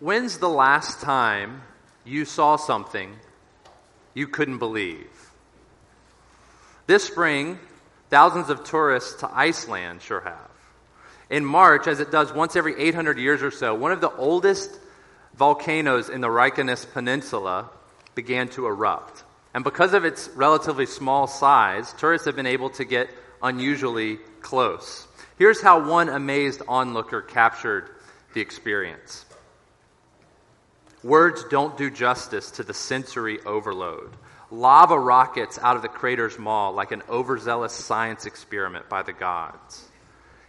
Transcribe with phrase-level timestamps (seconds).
[0.00, 1.60] When's the last time
[2.06, 3.14] you saw something
[4.14, 5.10] you couldn't believe?
[6.86, 7.58] This spring,
[8.08, 10.50] thousands of tourists to Iceland sure have.
[11.28, 14.70] In March, as it does once every 800 years or so, one of the oldest
[15.34, 17.68] volcanoes in the Reykjanes Peninsula
[18.14, 19.22] began to erupt.
[19.52, 23.10] And because of its relatively small size, tourists have been able to get
[23.42, 25.06] unusually close.
[25.38, 27.90] Here's how one amazed onlooker captured
[28.32, 29.26] the experience.
[31.02, 34.10] Words don't do justice to the sensory overload.
[34.50, 39.88] Lava rockets out of the crater's maw like an overzealous science experiment by the gods.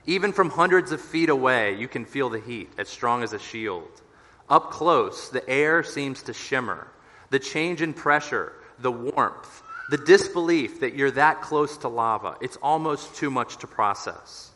[0.06, 3.40] Even from hundreds of feet away, you can feel the heat as strong as a
[3.40, 4.02] shield.
[4.50, 6.88] Up close, the air seems to shimmer.
[7.30, 12.58] The change in pressure, the warmth, the disbelief that you're that close to lava, it's
[12.58, 14.52] almost too much to process.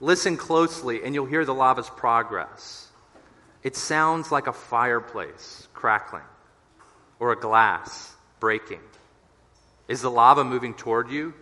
[0.00, 2.85] Listen closely, and you'll hear the lava's progress.
[3.66, 6.22] It sounds like a fireplace crackling
[7.18, 8.78] or a glass breaking.
[9.88, 11.34] Is the lava moving toward you?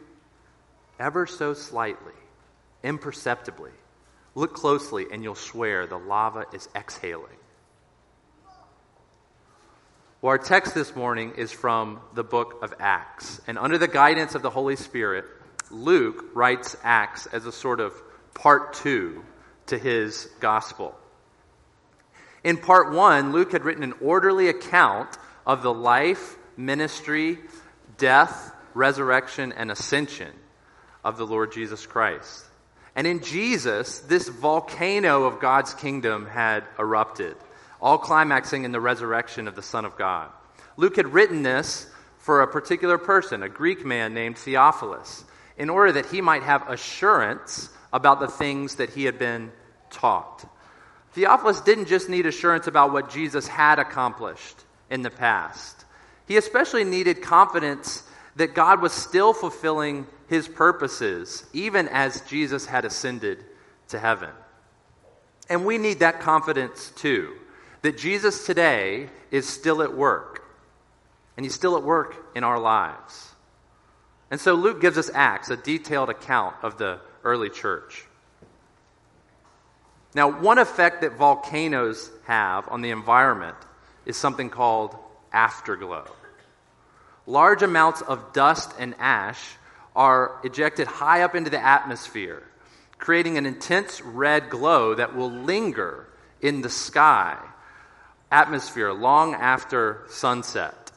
[0.99, 2.15] Ever so slightly,
[2.83, 3.73] imperceptibly.
[4.35, 7.37] Look closely, and you'll swear the lava is exhaling.
[10.23, 13.39] Well, our text this morning is from the book of Acts.
[13.47, 15.27] And under the guidance of the Holy Spirit,
[15.71, 17.93] Luke writes Acts as a sort of
[18.33, 19.23] part two
[19.67, 20.99] to his gospel.
[22.45, 27.39] In part one, Luke had written an orderly account of the life, ministry,
[27.97, 30.33] death, resurrection, and ascension
[31.03, 32.45] of the Lord Jesus Christ.
[32.95, 37.37] And in Jesus, this volcano of God's kingdom had erupted,
[37.81, 40.31] all climaxing in the resurrection of the Son of God.
[40.77, 45.25] Luke had written this for a particular person, a Greek man named Theophilus,
[45.57, 49.51] in order that he might have assurance about the things that he had been
[49.91, 50.45] taught.
[51.15, 54.57] Theophilus didn't just need assurance about what Jesus had accomplished
[54.91, 55.85] in the past,
[56.27, 58.03] he especially needed confidence
[58.37, 63.45] that God was still fulfilling his purposes, even as Jesus had ascended
[63.89, 64.31] to heaven.
[65.49, 67.35] And we need that confidence too,
[67.83, 70.43] that Jesus today is still at work,
[71.37, 73.31] and he's still at work in our lives.
[74.31, 78.05] And so Luke gives us Acts, a detailed account of the early church.
[80.15, 83.57] Now, one effect that volcanoes have on the environment
[84.07, 84.97] is something called
[85.33, 86.07] afterglow.
[87.27, 89.57] Large amounts of dust and ash
[89.97, 92.45] are ejected high up into the atmosphere,
[92.99, 96.07] creating an intense red glow that will linger
[96.41, 97.37] in the sky
[98.31, 100.93] atmosphere long after sunset,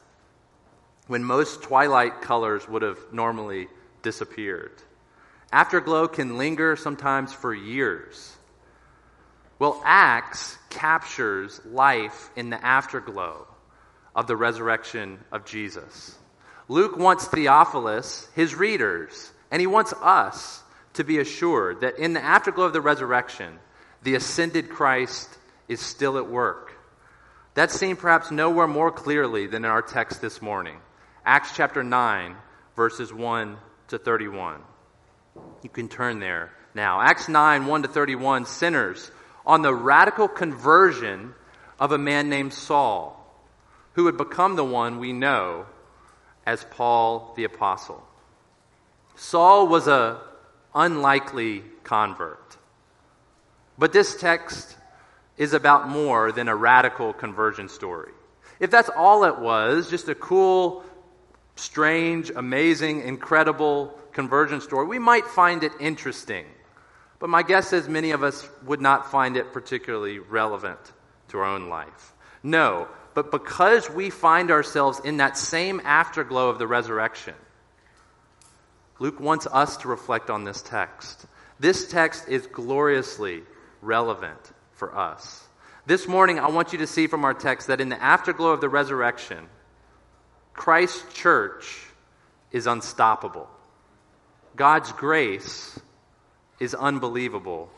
[1.08, 3.68] when most twilight colors would have normally
[4.02, 4.72] disappeared.
[5.52, 8.37] Afterglow can linger sometimes for years
[9.58, 13.46] well, Acts captures life in the afterglow
[14.14, 16.16] of the resurrection of Jesus.
[16.68, 20.62] Luke wants Theophilus, his readers, and he wants us
[20.94, 23.58] to be assured that in the afterglow of the resurrection,
[24.02, 25.28] the ascended Christ
[25.66, 26.72] is still at work.
[27.54, 30.78] That's seen perhaps nowhere more clearly than in our text this morning.
[31.24, 32.36] Acts chapter 9,
[32.76, 33.56] verses 1
[33.88, 34.60] to 31.
[35.62, 37.00] You can turn there now.
[37.00, 38.46] Acts 9, 1 to 31.
[38.46, 39.10] Sinners
[39.48, 41.34] on the radical conversion
[41.80, 43.14] of a man named Saul,
[43.94, 45.64] who would become the one we know
[46.44, 48.06] as Paul the Apostle.
[49.16, 50.20] Saul was a
[50.74, 52.58] unlikely convert.
[53.78, 54.76] But this text
[55.38, 58.12] is about more than a radical conversion story.
[58.60, 60.84] If that's all it was, just a cool,
[61.56, 66.44] strange, amazing, incredible conversion story, we might find it interesting.
[67.18, 70.78] But my guess is many of us would not find it particularly relevant
[71.28, 72.12] to our own life.
[72.42, 77.34] No, but because we find ourselves in that same afterglow of the resurrection,
[79.00, 81.26] Luke wants us to reflect on this text.
[81.58, 83.42] This text is gloriously
[83.82, 84.38] relevant
[84.72, 85.44] for us.
[85.86, 88.60] This morning, I want you to see from our text that in the afterglow of
[88.60, 89.48] the resurrection,
[90.52, 91.80] Christ's church
[92.52, 93.48] is unstoppable.
[94.54, 95.78] God's grace
[96.60, 97.70] is unbelievable,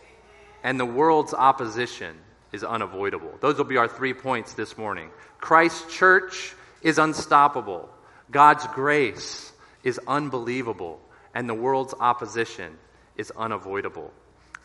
[0.62, 2.16] and the world's opposition
[2.52, 3.32] is unavoidable.
[3.40, 5.10] Those will be our three points this morning.
[5.38, 7.88] Christ's church is unstoppable,
[8.30, 11.00] God's grace is unbelievable,
[11.34, 12.76] and the world's opposition
[13.16, 14.12] is unavoidable.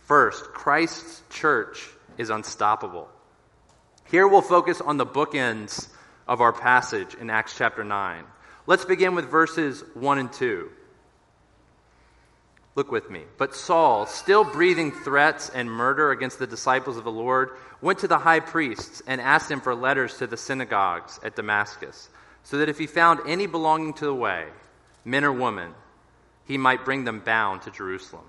[0.04, 3.10] First, Christ's church is unstoppable.
[4.06, 5.90] Here we'll focus on the bookends
[6.28, 8.24] of our passage in Acts chapter 9.
[8.68, 10.70] Let's begin with verses 1 and 2.
[12.76, 13.24] Look with me.
[13.38, 17.52] But Saul, still breathing threats and murder against the disciples of the Lord,
[17.82, 22.10] went to the high priests and asked him for letters to the synagogues at Damascus,
[22.44, 24.48] so that if he found any belonging to the way,
[25.06, 25.74] men or women,
[26.46, 28.26] he might bring them bound to Jerusalem.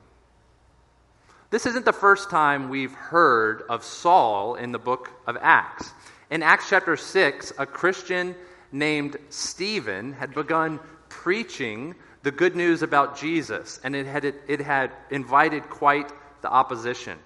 [1.51, 5.93] This isn't the first time we've heard of Saul in the book of Acts.
[6.31, 8.35] In Acts chapter 6, a Christian
[8.73, 11.95] named Stephen had begun preaching
[12.27, 16.11] the good news about Jesus, and it had, it had invited quite
[16.43, 17.21] the opposition.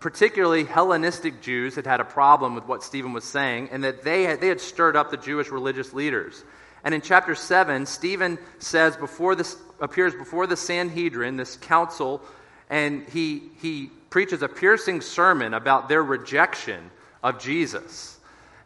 [0.00, 4.24] Particularly, Hellenistic Jews had had a problem with what Stephen was saying, and that they
[4.24, 6.42] had, they had stirred up the Jewish religious leaders.
[6.82, 12.22] And in chapter 7, Stephen says before this appears before the Sanhedrin, this council,
[12.68, 16.90] and he, he preaches a piercing sermon about their rejection
[17.22, 18.18] of Jesus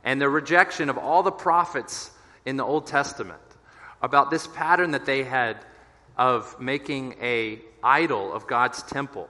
[0.05, 2.11] and their rejection of all the prophets
[2.47, 3.41] in the Old Testament
[4.05, 5.57] about this pattern that they had
[6.17, 9.29] of making a idol of God's temple.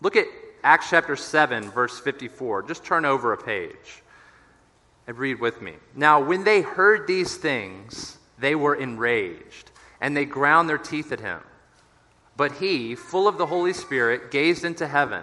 [0.00, 0.26] Look at
[0.64, 2.62] Acts chapter 7 verse 54.
[2.62, 4.02] Just turn over a page
[5.06, 5.74] and read with me.
[5.94, 11.20] Now, when they heard these things, they were enraged, and they ground their teeth at
[11.20, 11.40] him.
[12.34, 15.22] But he, full of the Holy Spirit, gazed into heaven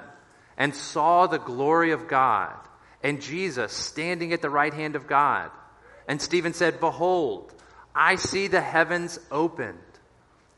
[0.58, 2.56] and saw the glory of God
[3.02, 5.50] and Jesus standing at the right hand of God.
[6.08, 7.54] And Stephen said, Behold,
[8.00, 9.78] I see the heavens opened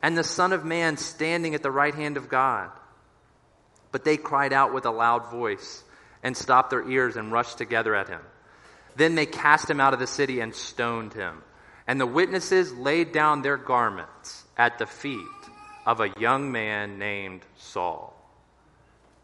[0.00, 2.70] and the Son of Man standing at the right hand of God.
[3.90, 5.82] But they cried out with a loud voice
[6.22, 8.20] and stopped their ears and rushed together at him.
[8.94, 11.42] Then they cast him out of the city and stoned him.
[11.88, 15.26] And the witnesses laid down their garments at the feet
[15.84, 18.14] of a young man named Saul.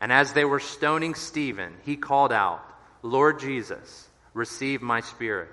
[0.00, 2.64] And as they were stoning Stephen, he called out,
[3.02, 5.50] Lord Jesus, receive my spirit.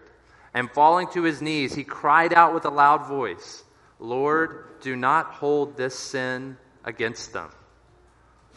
[0.56, 3.62] And falling to his knees, he cried out with a loud voice,
[4.00, 6.56] Lord, do not hold this sin
[6.86, 7.50] against them.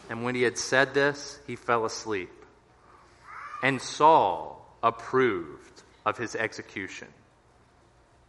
[0.08, 2.30] And when he had said this, he fell asleep.
[3.64, 7.08] And Saul approved of his execution.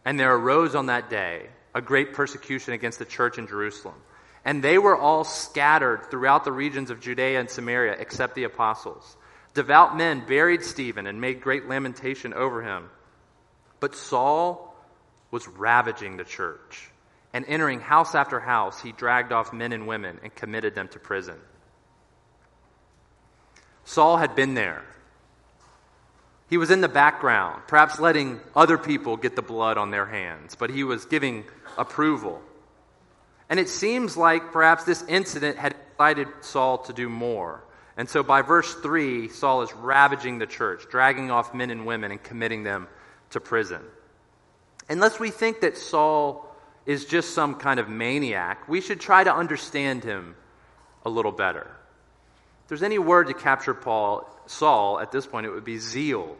[0.04, 3.94] And there arose on that day a great persecution against the church in Jerusalem.
[4.44, 9.16] And they were all scattered throughout the regions of Judea and Samaria, except the apostles.
[9.54, 12.90] Devout men buried Stephen and made great lamentation over him.
[13.80, 14.74] But Saul
[15.30, 16.90] was ravaging the church.
[17.32, 20.98] And entering house after house, he dragged off men and women and committed them to
[20.98, 21.36] prison.
[23.84, 24.84] Saul had been there.
[26.48, 30.56] He was in the background, perhaps letting other people get the blood on their hands,
[30.56, 31.44] but he was giving
[31.78, 32.42] approval.
[33.48, 37.62] And it seems like perhaps this incident had incited Saul to do more.
[37.96, 42.10] And so by verse 3, Saul is ravaging the church, dragging off men and women
[42.10, 42.88] and committing them
[43.30, 43.82] to prison.
[44.88, 46.46] Unless we think that Saul
[46.86, 50.34] is just some kind of maniac, we should try to understand him
[51.04, 51.70] a little better.
[52.64, 56.36] If there's any word to capture Paul, Saul at this point, it would be zeal.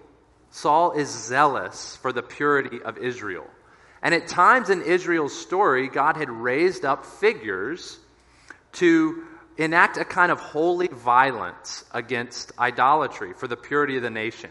[0.50, 3.46] Saul is zealous for the purity of Israel.
[4.02, 7.98] And at times in Israel's story, God had raised up figures
[8.72, 9.24] to
[9.58, 14.50] enact a kind of holy violence against idolatry for the purity of the nation.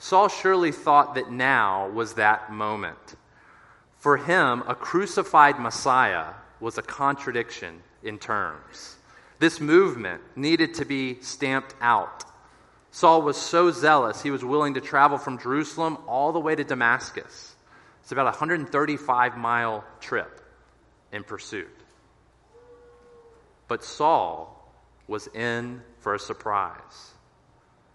[0.00, 3.16] Saul surely thought that now was that moment.
[3.98, 8.96] For him, a crucified Messiah was a contradiction in terms.
[9.40, 12.24] This movement needed to be stamped out.
[12.90, 16.64] Saul was so zealous, he was willing to travel from Jerusalem all the way to
[16.64, 17.54] Damascus.
[18.02, 20.40] It's about a 135 mile trip
[21.12, 21.68] in pursuit.
[23.68, 24.72] But Saul
[25.06, 27.10] was in for a surprise.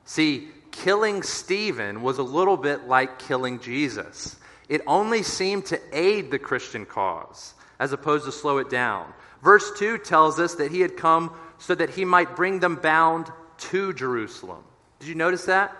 [0.05, 0.49] See,
[0.83, 4.35] killing Stephen was a little bit like killing Jesus.
[4.67, 9.11] It only seemed to aid the Christian cause as opposed to slow it down.
[9.43, 13.31] Verse 2 tells us that he had come so that he might bring them bound
[13.57, 14.63] to Jerusalem.
[14.99, 15.75] Did you notice that?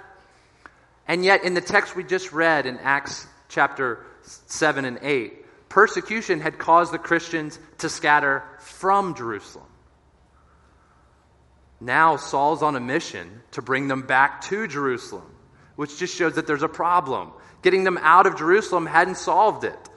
[1.07, 6.39] And yet, in the text we just read in Acts chapter 7 and 8, persecution
[6.39, 9.67] had caused the Christians to scatter from Jerusalem.
[11.79, 15.29] Now Saul's on a mission to bring them back to Jerusalem,
[15.75, 17.31] which just shows that there's a problem.
[17.61, 19.89] Getting them out of Jerusalem hadn't solved it,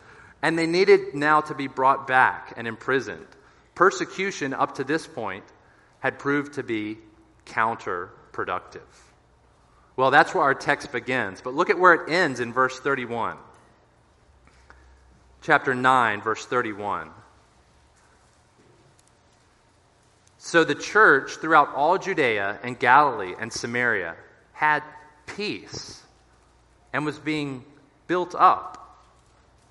[0.42, 3.26] and they needed now to be brought back and imprisoned.
[3.75, 5.44] Persecution up to this point
[6.00, 6.99] had proved to be
[7.47, 8.80] counterproductive.
[9.97, 13.37] Well, that's where our text begins, but look at where it ends in verse 31.
[15.42, 17.11] Chapter 9, verse 31.
[20.48, 24.16] So the church throughout all Judea and Galilee and Samaria
[24.52, 24.82] had
[25.26, 26.02] peace
[26.90, 27.66] and was being
[28.06, 29.04] built up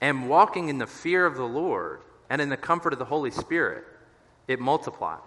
[0.01, 3.31] and walking in the fear of the Lord and in the comfort of the Holy
[3.31, 3.85] Spirit.
[4.47, 5.17] it multiplied.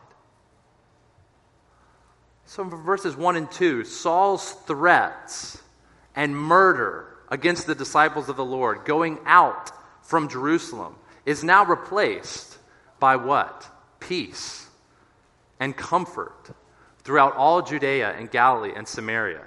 [2.45, 5.61] So, from verses 1 and 2, Saul's threats
[6.15, 10.95] and murder against the disciples of the Lord going out from Jerusalem
[11.27, 12.57] is now replaced
[13.01, 13.67] by what?
[13.99, 14.69] Peace
[15.61, 16.51] and comfort
[17.05, 19.45] throughout all Judea and Galilee and Samaria.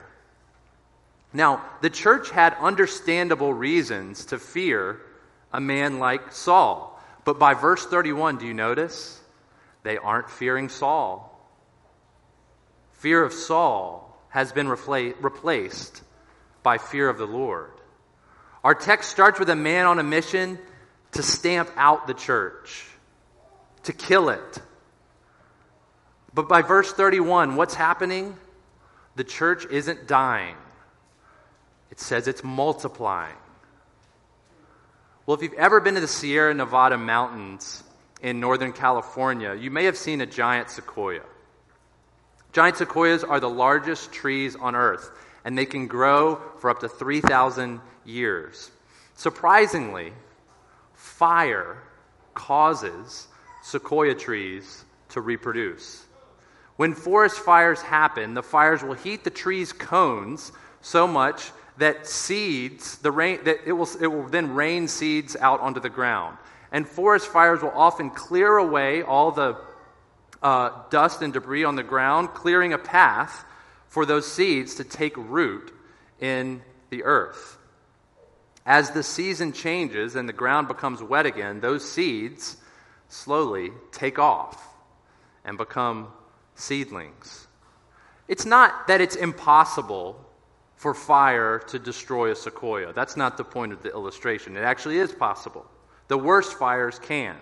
[1.33, 5.01] Now, the church had understandable reasons to fear
[5.51, 7.01] a man like Saul.
[7.25, 9.19] But by verse 31, do you notice?
[9.81, 11.29] They aren't fearing Saul.
[12.93, 16.03] Fear of Saul has been repla- replaced
[16.61, 17.71] by fear of the Lord.
[18.63, 20.57] Our text starts with a man on a mission
[21.11, 22.85] to stamp out the church,
[23.83, 24.61] to kill it.
[26.33, 28.35] But by verse 31, what's happening?
[29.15, 30.55] The church isn't dying,
[31.91, 33.35] it says it's multiplying.
[35.25, 37.83] Well, if you've ever been to the Sierra Nevada mountains
[38.21, 41.21] in Northern California, you may have seen a giant sequoia.
[42.51, 45.11] Giant sequoias are the largest trees on earth,
[45.45, 48.69] and they can grow for up to 3,000 years.
[49.15, 50.11] Surprisingly,
[50.93, 51.77] fire
[52.33, 53.27] causes
[53.61, 56.05] sequoia trees to reproduce.
[56.75, 60.51] When forest fires happen, the fires will heat the tree's cones
[60.81, 65.59] so much that seeds, the rain, that it will, it will then rain seeds out
[65.59, 66.37] onto the ground.
[66.71, 69.57] And forest fires will often clear away all the
[70.41, 73.45] uh, dust and debris on the ground, clearing a path
[73.87, 75.71] for those seeds to take root
[76.19, 77.57] in the earth.
[78.65, 82.57] As the season changes and the ground becomes wet again, those seeds
[83.09, 84.67] slowly take off
[85.45, 86.07] and become
[86.55, 87.47] seedlings.
[88.27, 90.23] It's not that it's impossible
[90.75, 92.93] for fire to destroy a sequoia.
[92.93, 94.57] That's not the point of the illustration.
[94.57, 95.65] It actually is possible.
[96.07, 97.37] The worst fires can.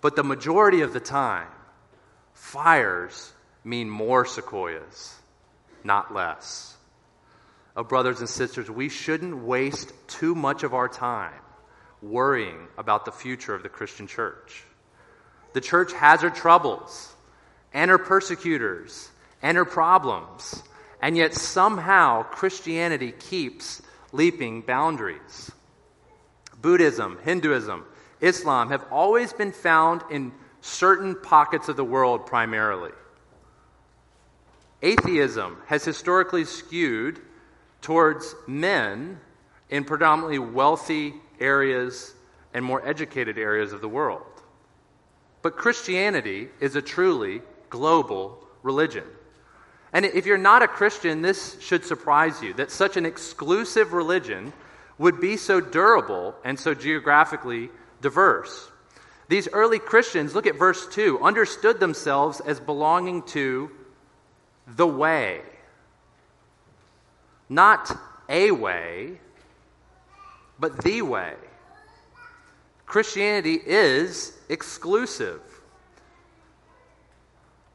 [0.00, 1.46] But the majority of the time,
[2.32, 3.32] fires
[3.64, 5.14] mean more sequoias,
[5.84, 6.76] not less.
[7.76, 11.40] Oh, brothers and sisters, we shouldn't waste too much of our time
[12.02, 14.64] worrying about the future of the Christian church.
[15.52, 17.11] The church has her troubles
[17.74, 19.10] and her persecutors
[19.42, 20.62] and her problems,
[21.00, 25.50] and yet somehow Christianity keeps leaping boundaries.
[26.60, 27.84] Buddhism, Hinduism,
[28.20, 32.92] Islam have always been found in certain pockets of the world primarily.
[34.80, 37.20] Atheism has historically skewed
[37.80, 39.18] towards men
[39.70, 42.14] in predominantly wealthy areas
[42.54, 44.22] and more educated areas of the world.
[45.42, 49.04] But Christianity is a truly global religion.
[49.92, 54.52] And if you're not a Christian, this should surprise you that such an exclusive religion
[54.98, 58.70] would be so durable and so geographically diverse.
[59.28, 63.70] These early Christians, look at verse 2, understood themselves as belonging to
[64.66, 65.40] the way.
[67.48, 67.90] Not
[68.28, 69.18] a way,
[70.60, 71.34] but the way.
[72.86, 75.40] Christianity is exclusive.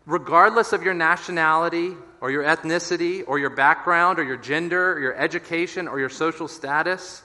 [0.07, 5.13] Regardless of your nationality or your ethnicity or your background or your gender or your
[5.13, 7.21] education or your social status,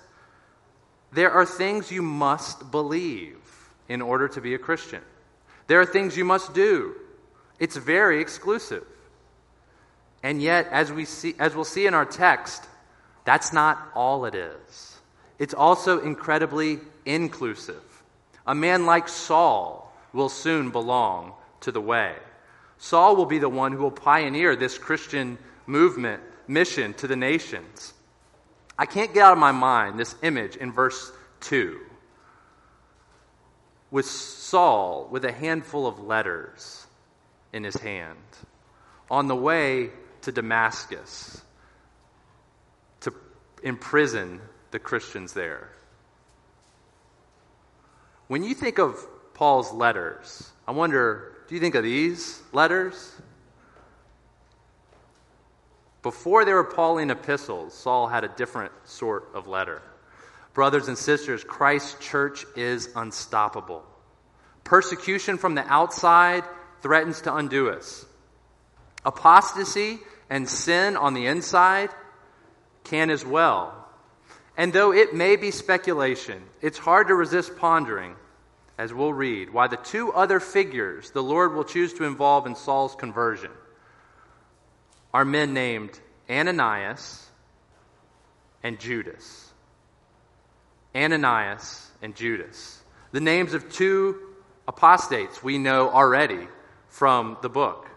[1.13, 3.39] there are things you must believe
[3.89, 5.01] in order to be a Christian.
[5.69, 6.97] There are things you must do.
[7.61, 8.85] It's very exclusive.
[10.25, 12.65] And yet, as, we see, as we'll see in our text,
[13.25, 14.99] that's not all it is.
[15.39, 18.03] It's also incredibly inclusive.
[18.45, 22.17] A man like Saul will soon belong to the way.
[22.83, 27.95] Saul will be the one who will pioneer this Christian movement, mission to the nations.
[28.77, 31.13] I can't get out of my mind this image in verse
[31.43, 31.79] 2
[33.93, 36.85] with Saul with a handful of letters
[37.53, 38.19] in his hand
[39.09, 39.91] on the way
[40.23, 41.41] to Damascus
[43.03, 43.15] to
[43.63, 44.41] imprison
[44.73, 45.71] the Christians there.
[48.27, 53.13] When you think of Paul's letters, I wonder do you think of these letters?
[56.03, 59.83] Before they were Pauline epistles, Saul had a different sort of letter.
[60.55, 63.85] Brothers and sisters, Christ's church is unstoppable.
[64.65, 66.43] Persecution from the outside
[66.81, 68.07] threatens to undo us.
[69.05, 69.99] Apostasy
[70.31, 71.91] and sin on the inside
[72.85, 73.75] can as well.
[74.57, 78.17] And though it may be speculation, it's hard to resist pondering,
[78.83, 82.57] as we'll read, why the two other figures the Lord will choose to involve in
[82.57, 83.53] Saul's conversion
[85.15, 87.25] are men named Ananias
[88.61, 89.53] and Judas.
[90.97, 92.83] Ananias and Judas.
[93.13, 94.19] The names of two
[94.67, 96.49] apostates, we know already
[96.89, 97.89] from the book.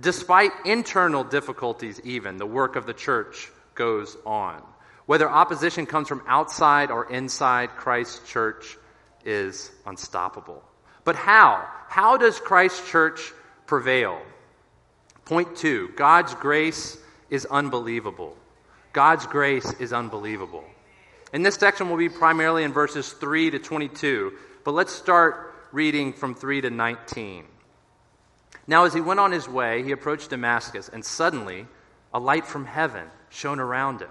[0.00, 4.62] Despite internal difficulties, even, the work of the church goes on.
[5.04, 8.78] Whether opposition comes from outside or inside, Christ's church
[9.26, 10.62] is unstoppable.
[11.04, 11.68] But how?
[11.88, 13.32] How does Christ's church
[13.66, 14.22] prevail?
[15.26, 16.96] Point two God's grace
[17.28, 18.36] is unbelievable.
[18.92, 20.64] God's grace is unbelievable.
[21.32, 24.32] In this section, we'll be primarily in verses 3 to 22,
[24.64, 27.44] but let's start reading from 3 to 19.
[28.66, 31.66] Now, as he went on his way, he approached Damascus, and suddenly
[32.14, 34.10] a light from heaven shone around him.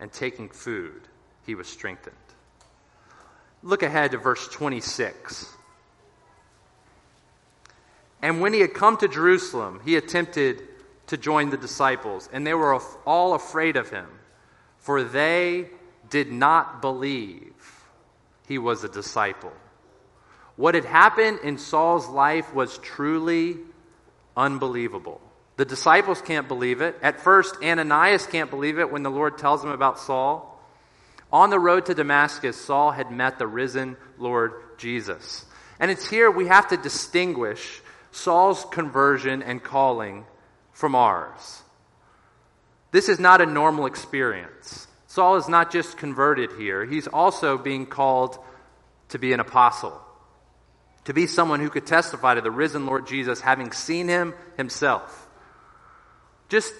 [0.00, 1.02] and taking food,
[1.46, 2.16] he was strengthened.
[3.62, 5.52] Look ahead to verse 26.
[8.22, 10.62] And when he had come to Jerusalem, he attempted
[11.06, 14.06] to join the disciples, and they were all afraid of him,
[14.78, 15.68] for they
[16.10, 17.52] did not believe
[18.46, 19.52] he was a disciple.
[20.56, 23.58] What had happened in Saul's life was truly
[24.36, 25.20] unbelievable.
[25.56, 26.96] The disciples can't believe it.
[27.02, 30.50] At first, Ananias can't believe it when the Lord tells him about Saul.
[31.32, 35.44] On the road to Damascus, Saul had met the risen Lord Jesus.
[35.78, 40.24] And it's here we have to distinguish Saul's conversion and calling
[40.72, 41.62] from ours.
[42.90, 44.86] This is not a normal experience.
[45.08, 48.38] Saul is not just converted here, he's also being called
[49.10, 50.00] to be an apostle,
[51.04, 55.23] to be someone who could testify to the risen Lord Jesus, having seen him himself.
[56.48, 56.72] Just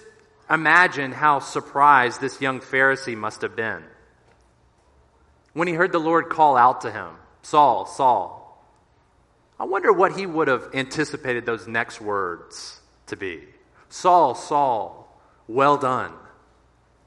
[0.49, 3.83] imagine how surprised this young Pharisee must have been
[5.53, 8.41] when he heard the Lord call out to him, Saul, Saul.
[9.57, 13.43] I wonder what he would have anticipated those next words to be.
[13.87, 15.07] Saul, Saul,
[15.47, 16.11] well done.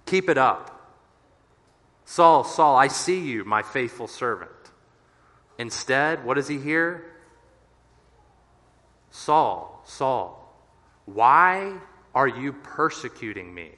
[0.06, 0.74] Keep it up.
[2.06, 4.50] Saul, Saul, I see you, my faithful servant.
[5.58, 7.04] Instead, what does he hear?
[9.10, 10.56] Saul, Saul,
[11.04, 11.74] why
[12.14, 13.70] are you persecuting me?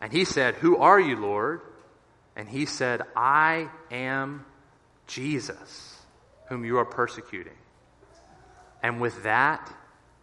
[0.00, 1.60] And he said, Who are you, Lord?
[2.36, 4.44] And he said, I am
[5.06, 5.98] Jesus,
[6.48, 7.52] whom you are persecuting.
[8.82, 9.72] And with that,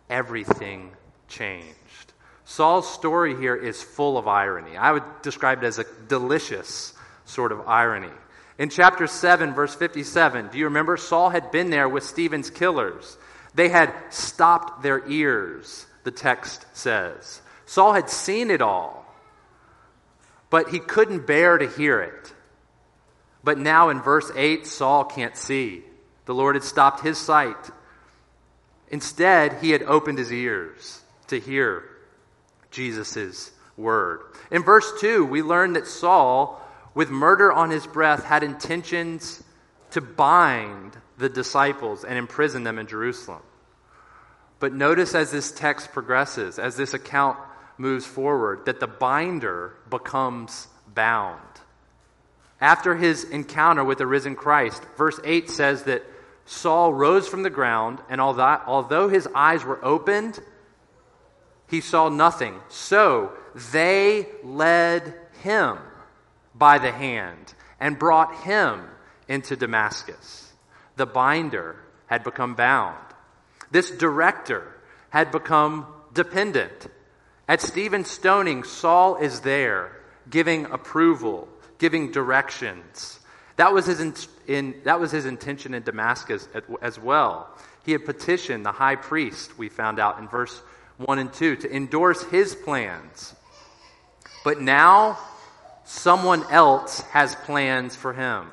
[0.09, 0.91] everything
[1.27, 2.13] changed.
[2.45, 4.75] Saul's story here is full of irony.
[4.75, 6.93] I would describe it as a delicious
[7.25, 8.09] sort of irony.
[8.57, 10.97] In chapter 7, verse 57, do you remember?
[10.97, 13.17] Saul had been there with Stephen's killers.
[13.53, 17.41] They had stopped their ears, the text says.
[17.65, 19.05] Saul had seen it all,
[20.49, 22.33] but he couldn't bear to hear it.
[23.43, 25.83] But now in verse 8, Saul can't see.
[26.25, 27.69] The Lord had stopped his sight.
[28.89, 31.83] Instead, he had opened his ears to hear
[32.71, 34.21] Jesus' word.
[34.51, 36.62] In verse 2, we learn that Saul,
[36.93, 39.43] with murder on his breath, had intentions
[39.91, 43.41] to bind the disciples and imprison them in Jerusalem.
[44.59, 47.37] But notice as this text progresses, as this account
[47.77, 51.39] moves forward that the binder becomes bound.
[52.59, 56.03] After his encounter with the risen Christ, verse 8 says that
[56.45, 60.39] Saul rose from the ground, and although his eyes were opened,
[61.69, 62.59] he saw nothing.
[62.67, 63.31] So
[63.71, 65.77] they led him
[66.53, 68.81] by the hand and brought him
[69.29, 70.51] into Damascus.
[70.97, 72.97] The binder had become bound.
[73.71, 74.63] This director
[75.10, 76.88] had become dependent.
[77.47, 79.91] At Stephen's stoning, Saul is there
[80.29, 83.19] giving approval, giving directions.
[83.55, 84.13] That was his, in,
[84.47, 86.47] in, that was his intention in Damascus
[86.82, 87.49] as well.
[87.86, 90.62] He had petitioned the high priest, we found out in verse
[90.97, 93.34] 1 and 2, to endorse his plans.
[94.43, 95.17] But now,
[95.84, 98.51] someone else has plans for him.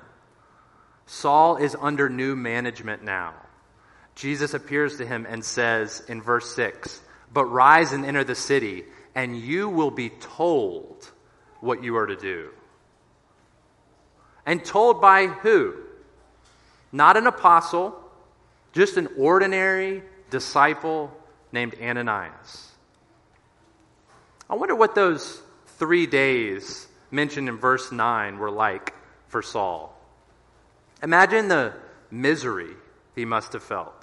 [1.06, 3.34] Saul is under new management now.
[4.16, 7.00] Jesus appears to him and says in verse 6
[7.32, 11.10] But rise and enter the city, and you will be told
[11.60, 12.50] what you are to do.
[14.44, 15.74] And told by who?
[16.92, 17.94] Not an apostle,
[18.72, 21.14] just an ordinary disciple
[21.52, 22.70] named Ananias.
[24.48, 25.42] I wonder what those
[25.78, 28.94] three days mentioned in verse 9 were like
[29.28, 29.92] for Saul.
[31.02, 31.74] Imagine the
[32.10, 32.70] misery
[33.14, 33.95] he must have felt.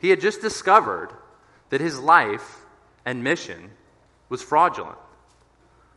[0.00, 1.10] He had just discovered
[1.70, 2.64] that his life
[3.04, 3.70] and mission
[4.28, 4.98] was fraudulent,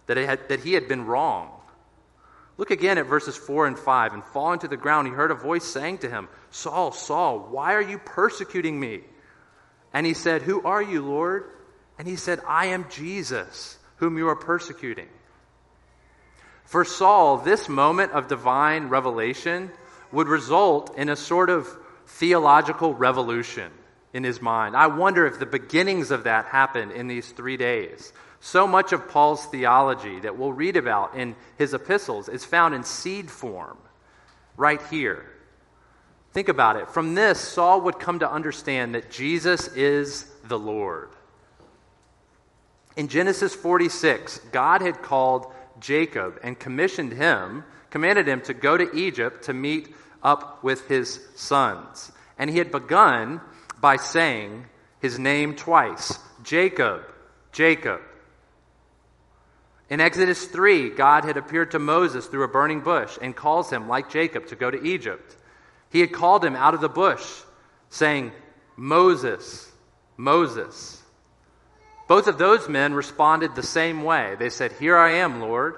[0.07, 1.51] that, had, that he had been wrong.
[2.57, 4.13] Look again at verses 4 and 5.
[4.13, 7.73] And falling to the ground, he heard a voice saying to him, Saul, Saul, why
[7.73, 9.01] are you persecuting me?
[9.93, 11.45] And he said, Who are you, Lord?
[11.97, 15.07] And he said, I am Jesus, whom you are persecuting.
[16.65, 19.71] For Saul, this moment of divine revelation
[20.11, 21.67] would result in a sort of
[22.05, 23.71] theological revolution
[24.13, 24.75] in his mind.
[24.75, 28.11] I wonder if the beginnings of that happened in these three days.
[28.39, 32.83] So much of Paul's theology that we'll read about in his epistles is found in
[32.83, 33.77] seed form
[34.55, 35.25] right here.
[36.31, 36.89] Think about it.
[36.89, 41.09] From this, Saul would come to understand that Jesus is the Lord.
[42.95, 48.95] In Genesis 46, God had called Jacob and commissioned him, commanded him to go to
[48.95, 52.11] Egypt to meet up with his sons.
[52.37, 53.41] And he had begun
[53.79, 54.65] by saying
[54.99, 57.03] his name twice Jacob,
[57.51, 58.01] Jacob.
[59.89, 63.87] In Exodus 3, God had appeared to Moses through a burning bush and calls him,
[63.87, 65.35] like Jacob, to go to Egypt.
[65.91, 67.25] He had called him out of the bush,
[67.89, 68.31] saying,
[68.75, 69.69] Moses,
[70.15, 71.01] Moses.
[72.07, 74.35] Both of those men responded the same way.
[74.37, 75.75] They said, Here I am, Lord.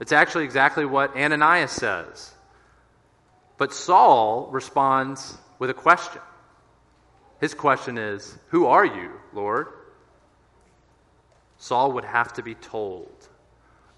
[0.00, 2.34] It's actually exactly what Ananias says.
[3.58, 6.20] But Saul responds with a question.
[7.40, 9.68] His question is, Who are you, Lord?
[11.58, 13.28] Saul would have to be told,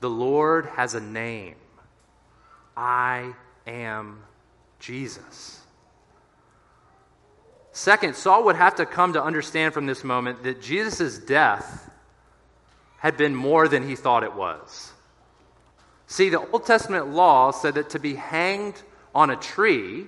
[0.01, 1.57] The Lord has a name.
[2.77, 3.33] I
[3.66, 4.22] am
[4.79, 5.61] Jesus.
[7.72, 11.90] Second, Saul would have to come to understand from this moment that Jesus' death
[12.98, 14.92] had been more than he thought it was.
[16.09, 18.83] See, the Old Testament law said that to be hanged
[19.14, 20.07] on a tree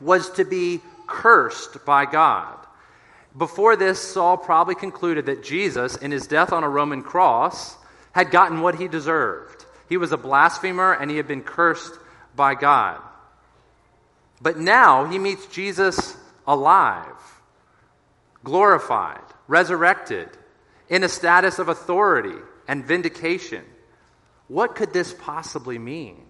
[0.00, 2.58] was to be cursed by God.
[3.36, 7.76] Before this, Saul probably concluded that Jesus, in his death on a Roman cross,
[8.12, 9.64] had gotten what he deserved.
[9.88, 11.98] He was a blasphemer and he had been cursed
[12.36, 13.00] by God.
[14.40, 17.06] But now he meets Jesus alive,
[18.44, 20.28] glorified, resurrected,
[20.88, 22.36] in a status of authority
[22.68, 23.64] and vindication.
[24.48, 26.24] What could this possibly mean?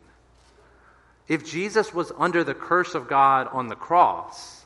[1.26, 4.63] If Jesus was under the curse of God on the cross,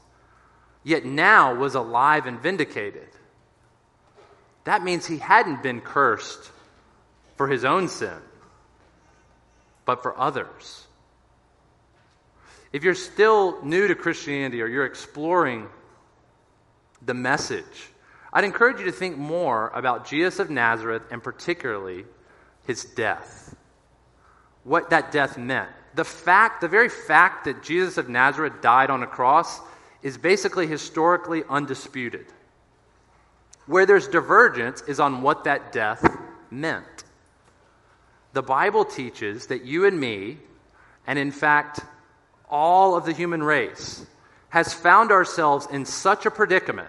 [0.88, 3.08] yet now was alive and vindicated,
[4.64, 6.50] that means he hadn't been cursed
[7.36, 8.16] for his own sin,
[9.84, 10.86] but for others.
[12.72, 15.68] If you're still new to Christianity or you're exploring
[17.02, 17.90] the message,
[18.32, 22.06] I'd encourage you to think more about Jesus of Nazareth and particularly
[22.66, 23.54] his death.
[24.64, 25.70] What that death meant.
[25.94, 29.60] The fact, the very fact that Jesus of Nazareth died on a cross
[30.02, 32.26] is basically historically undisputed.
[33.66, 36.04] Where there's divergence is on what that death
[36.50, 37.04] meant.
[38.32, 40.38] The Bible teaches that you and me,
[41.06, 41.80] and in fact,
[42.50, 44.06] all of the human race
[44.50, 46.88] has found ourselves in such a predicament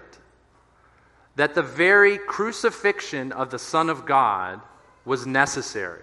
[1.35, 4.61] that the very crucifixion of the Son of God
[5.05, 6.01] was necessary.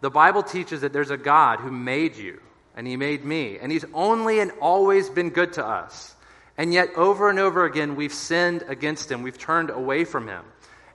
[0.00, 2.40] The Bible teaches that there's a God who made you,
[2.76, 6.14] and He made me, and He's only and always been good to us.
[6.56, 9.22] And yet, over and over again, we've sinned against him.
[9.22, 10.44] We've turned away from him.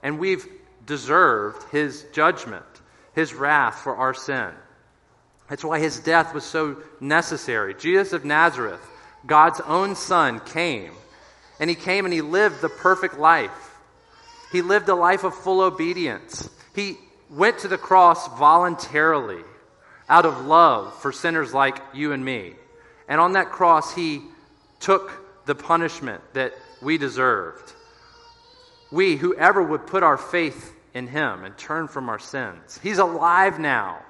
[0.02, 0.46] And we've
[0.86, 2.64] deserved his judgment,
[3.14, 4.50] his wrath for our sin.
[5.48, 7.74] That's why his death was so necessary.
[7.74, 8.80] Jesus of Nazareth,
[9.26, 10.92] God's own son, came.
[11.58, 13.76] And he came and he lived the perfect life.
[14.52, 16.48] He lived a life of full obedience.
[16.74, 16.96] He
[17.28, 19.42] went to the cross voluntarily
[20.10, 22.54] out of love for sinners like you and me.
[23.08, 24.22] And on that cross, he
[24.80, 27.72] took the punishment that we deserved.
[28.90, 33.60] We, whoever would put our faith in him and turn from our sins, he's alive
[33.60, 34.00] now.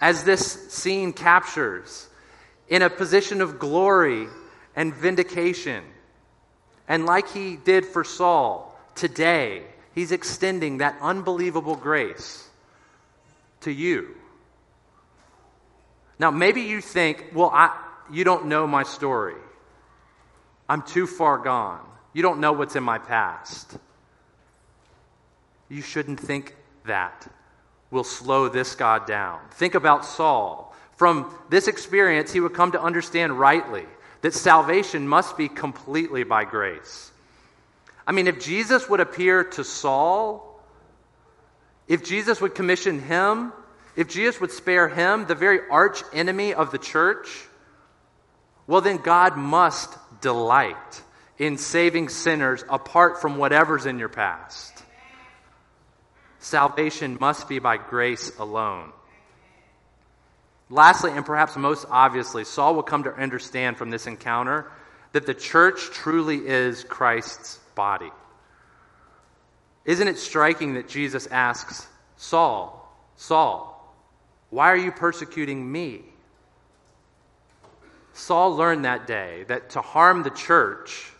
[0.00, 2.08] As this scene captures,
[2.68, 4.26] in a position of glory
[4.76, 5.82] and vindication.
[6.86, 9.62] And like he did for Saul, today,
[9.94, 12.47] he's extending that unbelievable grace
[13.62, 14.14] to you.
[16.18, 17.76] Now, maybe you think, well, I,
[18.10, 19.36] you don't know my story.
[20.68, 21.80] I'm too far gone.
[22.12, 23.78] You don't know what's in my past.
[25.68, 27.30] You shouldn't think that
[27.90, 29.40] will slow this God down.
[29.52, 30.74] Think about Saul.
[30.96, 33.86] From this experience, he would come to understand rightly
[34.22, 37.12] that salvation must be completely by grace.
[38.06, 40.47] I mean, if Jesus would appear to Saul,
[41.88, 43.52] if Jesus would commission him,
[43.96, 47.28] if Jesus would spare him, the very arch enemy of the church,
[48.66, 51.02] well, then God must delight
[51.38, 54.72] in saving sinners apart from whatever's in your past.
[56.38, 58.92] Salvation must be by grace alone.
[60.70, 64.70] Lastly, and perhaps most obviously, Saul will come to understand from this encounter
[65.12, 68.10] that the church truly is Christ's body.
[69.88, 71.86] Isn't it striking that Jesus asks,
[72.18, 73.90] Saul, Saul,
[74.50, 76.02] why are you persecuting me?
[78.12, 81.10] Saul learned that day that to harm the church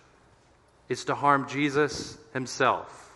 [0.91, 3.11] is to harm Jesus himself.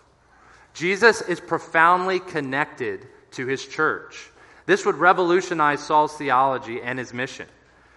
[0.73, 4.31] Jesus is profoundly connected to his church.
[4.65, 7.47] This would revolutionize Saul's theology and his mission.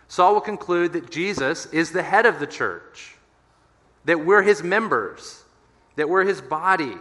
[0.09, 3.15] Saul will conclude that Jesus is the head of the church,
[4.03, 5.41] that we're his members,
[5.95, 6.97] that we're his body,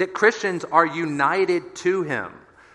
[0.00, 2.32] that Christians are united to him,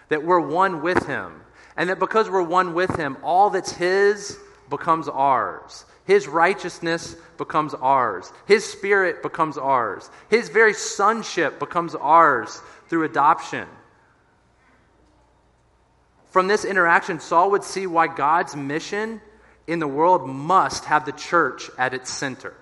[0.09, 1.41] that we're one with him,
[1.75, 4.37] and that because we're one with him, all that's his
[4.69, 5.85] becomes ours.
[6.05, 8.31] His righteousness becomes ours.
[8.45, 10.07] His spirit becomes ours.
[10.29, 13.67] His very sonship becomes ours through adoption.
[16.29, 19.19] From this interaction, Saul would see why God's mission
[19.65, 22.53] in the world must have the church at its center.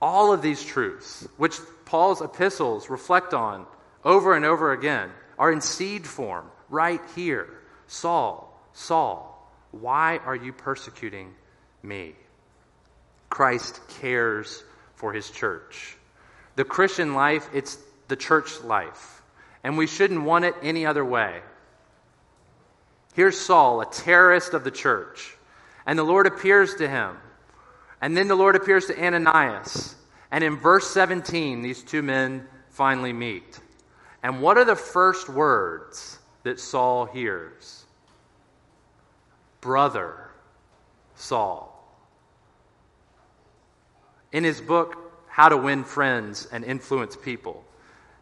[0.00, 1.60] All of these truths, which
[1.92, 3.66] Paul's epistles reflect on
[4.02, 7.50] over and over again, are in seed form right here.
[7.86, 11.34] Saul, Saul, why are you persecuting
[11.82, 12.14] me?
[13.28, 15.98] Christ cares for his church.
[16.56, 17.76] The Christian life, it's
[18.08, 19.20] the church life,
[19.62, 21.42] and we shouldn't want it any other way.
[23.12, 25.36] Here's Saul, a terrorist of the church,
[25.84, 27.18] and the Lord appears to him.
[28.00, 29.94] And then the Lord appears to Ananias.
[30.32, 33.60] And in verse 17, these two men finally meet.
[34.24, 37.82] And what are the first words that Saul hears?
[39.62, 40.14] brother
[41.14, 41.70] Saul.
[44.32, 44.96] In his book,
[45.28, 47.64] How to Win Friends and Influence People,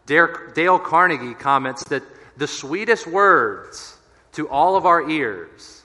[0.07, 2.05] Dale Carnegie comments that
[2.37, 3.97] the sweetest words
[4.33, 5.83] to all of our ears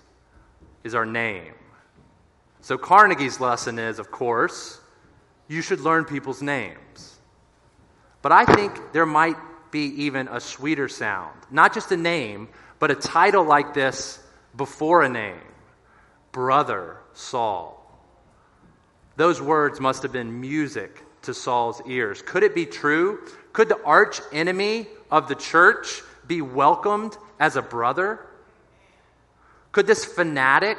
[0.83, 1.53] is our name.
[2.61, 4.79] So, Carnegie's lesson is, of course,
[5.47, 7.19] you should learn people's names.
[8.21, 9.37] But I think there might
[9.71, 11.37] be even a sweeter sound.
[11.51, 12.47] Not just a name,
[12.79, 14.19] but a title like this
[14.55, 15.41] before a name
[16.31, 17.81] Brother Saul.
[19.15, 22.21] Those words must have been music to Saul's ears.
[22.21, 23.19] Could it be true?
[23.53, 28.19] Could the arch enemy of the church be welcomed as a brother?
[29.71, 30.77] Could this fanatic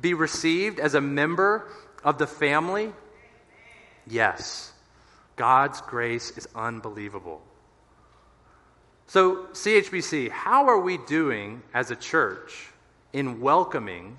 [0.00, 1.68] be received as a member
[2.02, 2.92] of the family?
[4.06, 4.72] Yes.
[5.36, 7.42] God's grace is unbelievable.
[9.06, 12.68] So, CHBC, how are we doing as a church
[13.12, 14.16] in welcoming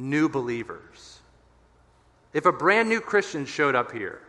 [0.00, 1.18] new believers.
[2.32, 4.20] If a brand new Christian showed up here,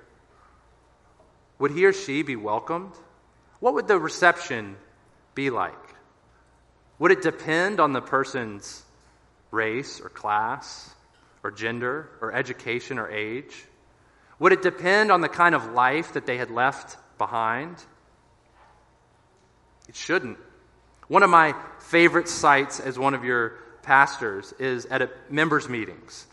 [1.60, 2.91] would he or she be welcomed?
[3.60, 4.75] What would the reception
[5.36, 5.73] be like?
[6.99, 8.84] Would it depend on the person's
[9.51, 10.93] race or class
[11.43, 13.65] or gender or education or age?
[14.41, 17.75] Would it depend on the kind of life that they had left behind?
[19.88, 20.39] It shouldn't.
[21.08, 23.49] One of my favorite sights as one of your
[23.84, 26.25] pastors is at members' meetings.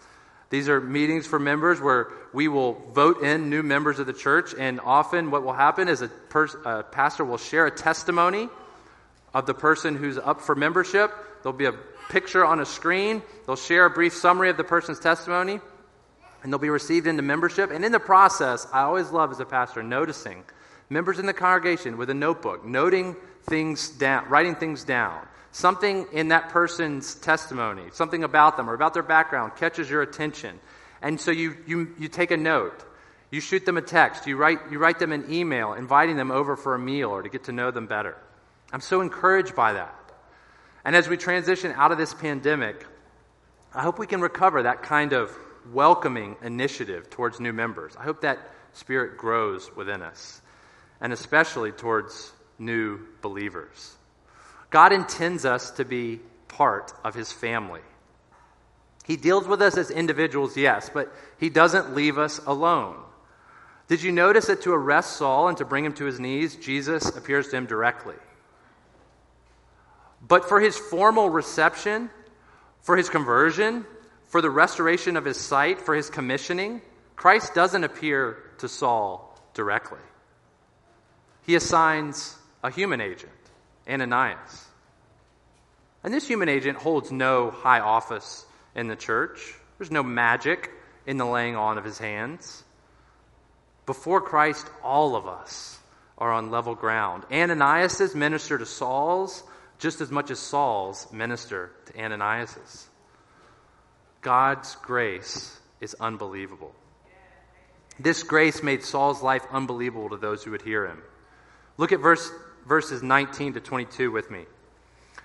[0.48, 4.54] These are meetings for members where we will vote in new members of the church,
[4.58, 8.48] and often what will happen is a, pers- a pastor will share a testimony
[9.34, 11.12] of the person who's up for membership.
[11.42, 11.74] There'll be a
[12.08, 13.20] picture on a screen.
[13.44, 15.60] They'll share a brief summary of the person's testimony,
[16.42, 17.70] and they'll be received into membership.
[17.70, 20.44] And in the process, I always love as a pastor noticing
[20.90, 25.26] members in the congregation with a notebook, noting things down, writing things down.
[25.50, 30.60] Something in that person's testimony, something about them or about their background catches your attention.
[31.02, 32.84] And so you, you, you take a note.
[33.30, 34.26] You shoot them a text.
[34.26, 37.28] You write, you write them an email inviting them over for a meal or to
[37.28, 38.16] get to know them better.
[38.72, 39.94] I'm so encouraged by that.
[40.84, 42.86] And as we transition out of this pandemic,
[43.74, 45.36] I hope we can recover that kind of
[45.72, 47.96] welcoming initiative towards new members.
[47.96, 48.38] I hope that
[48.72, 50.40] spirit grows within us,
[51.00, 53.96] and especially towards new believers.
[54.70, 57.80] God intends us to be part of his family.
[59.06, 62.96] He deals with us as individuals, yes, but he doesn't leave us alone.
[63.88, 67.08] Did you notice that to arrest Saul and to bring him to his knees, Jesus
[67.16, 68.16] appears to him directly?
[70.20, 72.10] But for his formal reception,
[72.82, 73.86] for his conversion,
[74.28, 76.80] for the restoration of his sight, for his commissioning,
[77.16, 79.98] Christ doesn't appear to Saul directly.
[81.46, 83.32] He assigns a human agent,
[83.88, 84.66] Ananias.
[86.04, 90.70] And this human agent holds no high office in the church, there's no magic
[91.06, 92.64] in the laying on of his hands.
[93.86, 95.78] Before Christ, all of us
[96.18, 97.24] are on level ground.
[97.32, 99.42] Ananias' minister to Saul's
[99.78, 102.87] just as much as Saul's minister to Ananias's.
[104.28, 106.74] God's grace is unbelievable.
[107.98, 111.00] This grace made Saul's life unbelievable to those who would hear him.
[111.78, 112.30] Look at verse,
[112.66, 114.44] verses 19 to 22 with me.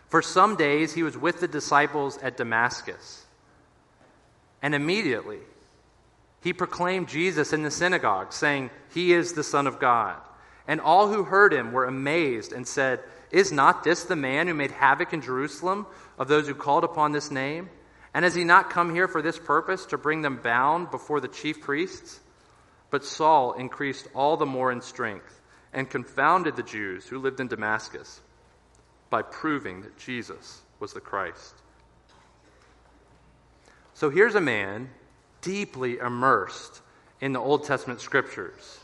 [0.08, 3.26] For some days he was with the disciples at Damascus,
[4.62, 5.39] and immediately
[6.42, 10.16] he proclaimed Jesus in the synagogue, saying, He is the Son of God.
[10.66, 14.54] And all who heard him were amazed and said, Is not this the man who
[14.54, 15.88] made havoc in Jerusalem
[16.18, 17.70] of those who called upon this name?
[18.13, 21.28] And has he not come here for this purpose, to bring them bound before the
[21.28, 22.19] chief priests?
[22.89, 25.41] But Saul increased all the more in strength
[25.73, 28.21] and confounded the Jews who lived in Damascus
[29.10, 31.56] by proving that Jesus was the Christ.
[33.95, 34.89] So here's a man
[35.41, 36.82] deeply immersed
[37.19, 38.80] in the Old Testament scriptures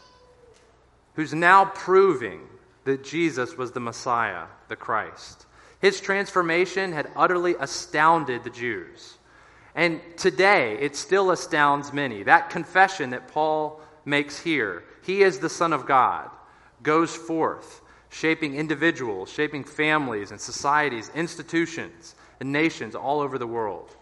[1.15, 2.41] who's now proving
[2.85, 5.45] that Jesus was the Messiah, the Christ.
[5.81, 9.17] His transformation had utterly astounded the Jews.
[9.75, 12.23] And today, it still astounds many.
[12.23, 16.29] That confession that Paul makes here, he is the Son of God,
[16.81, 23.95] goes forth, shaping individuals, shaping families and societies, institutions, and nations all over the world.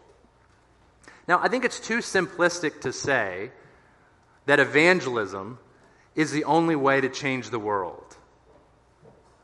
[1.28, 3.52] Now, I think it's too simplistic to say
[4.46, 5.60] that evangelism
[6.16, 8.16] is the only way to change the world.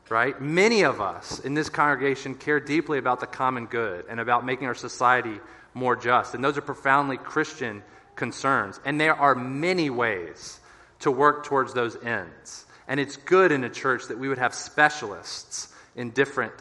[0.08, 0.38] Right?
[0.40, 4.66] Many of us in this congregation care deeply about the common good and about making
[4.66, 5.40] our society
[5.74, 6.34] more just.
[6.34, 7.82] And those are profoundly Christian
[8.16, 8.80] concerns.
[8.84, 10.60] And there are many ways
[11.00, 12.66] to work towards those ends.
[12.86, 16.54] And it's good in a church that we would have specialists in different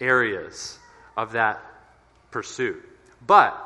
[0.00, 0.78] areas
[1.16, 1.62] of that
[2.30, 2.82] pursuit.
[3.26, 3.56] But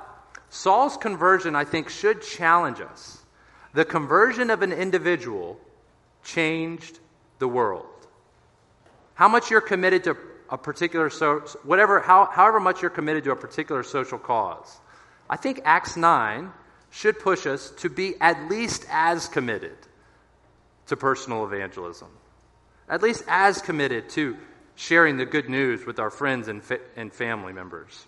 [0.51, 3.23] Saul's conversion, I think, should challenge us.
[3.75, 5.61] The conversion of an individual
[6.25, 6.99] changed
[7.39, 7.87] the world.
[9.15, 10.17] How much you're committed to
[10.49, 14.81] a particular so whatever how, however much you're committed to a particular social cause.
[15.29, 16.53] I think Acts 9
[16.91, 19.77] should push us to be at least as committed
[20.87, 22.09] to personal evangelism.
[22.89, 24.37] At least as committed to
[24.77, 28.07] sharing the good news with our friends and, fa- and family members.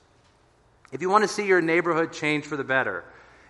[0.93, 3.05] If you want to see your neighborhood change for the better,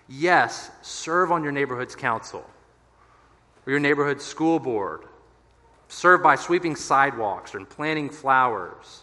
[0.08, 2.44] yes, serve on your neighborhood's council
[3.66, 5.02] or your neighborhood school board.
[5.88, 9.02] Serve by sweeping sidewalks and planting flowers,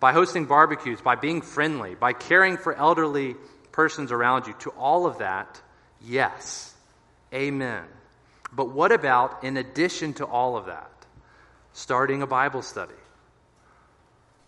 [0.00, 3.34] by hosting barbecues, by being friendly, by caring for elderly
[3.78, 4.54] persons around you.
[4.58, 5.62] To all of that,
[6.04, 6.74] yes,
[7.32, 7.84] amen.
[8.52, 10.90] But what about, in addition to all of that,
[11.74, 13.00] starting a Bible study?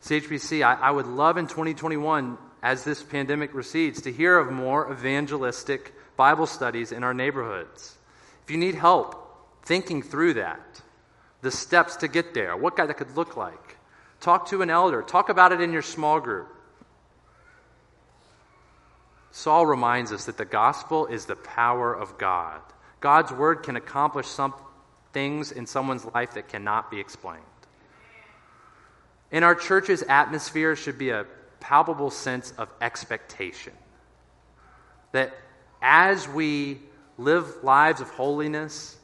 [0.03, 4.93] CHBC, I, I would love in 2021, as this pandemic recedes, to hear of more
[4.93, 7.97] evangelistic Bible studies in our neighborhoods.
[8.43, 9.15] If you need help
[9.65, 10.83] thinking through that,
[11.41, 13.77] the steps to get there, what that could look like.
[14.19, 16.49] Talk to an elder, talk about it in your small group.
[19.33, 22.61] Saul reminds us that the gospel is the power of God.
[23.01, 24.55] God's word can accomplish some
[25.13, 27.43] things in someone's life that cannot be explained.
[29.31, 31.27] In our church's atmosphere should be a
[31.61, 33.73] palpable sense of expectation.
[35.13, 35.33] That
[35.81, 36.81] as we
[37.17, 38.97] live lives of holiness,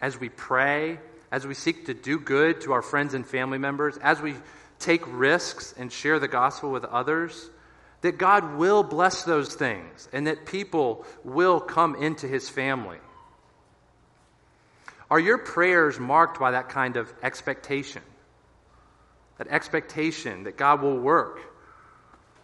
[0.00, 0.98] as we pray,
[1.32, 4.34] as we seek to do good to our friends and family members, as we
[4.78, 7.50] take risks and share the gospel with others,
[8.04, 12.98] that God will bless those things and that people will come into his family.
[15.10, 18.02] Are your prayers marked by that kind of expectation?
[19.38, 21.40] That expectation that God will work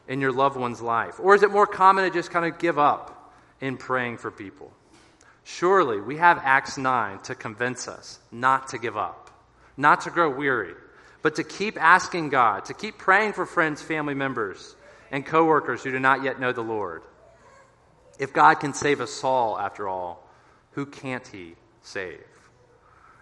[0.08, 1.20] in your loved one's life?
[1.20, 4.72] Or is it more common to just kind of give up in praying for people?
[5.44, 9.30] Surely we have Acts 9 to convince us not to give up,
[9.76, 10.72] not to grow weary,
[11.20, 14.74] but to keep asking God, to keep praying for friends, family members,
[15.10, 17.02] and coworkers who do not yet know the Lord.
[18.18, 20.28] If God can save a Saul, after all,
[20.72, 22.24] who can't he save?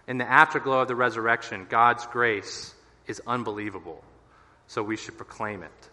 [0.07, 2.73] In the afterglow of the resurrection, God's grace
[3.07, 4.03] is unbelievable,
[4.67, 5.89] so we should proclaim it.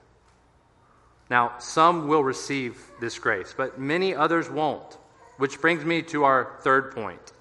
[1.28, 4.96] Now, some will receive this grace, but many others won't,
[5.38, 7.32] which brings me to our third point,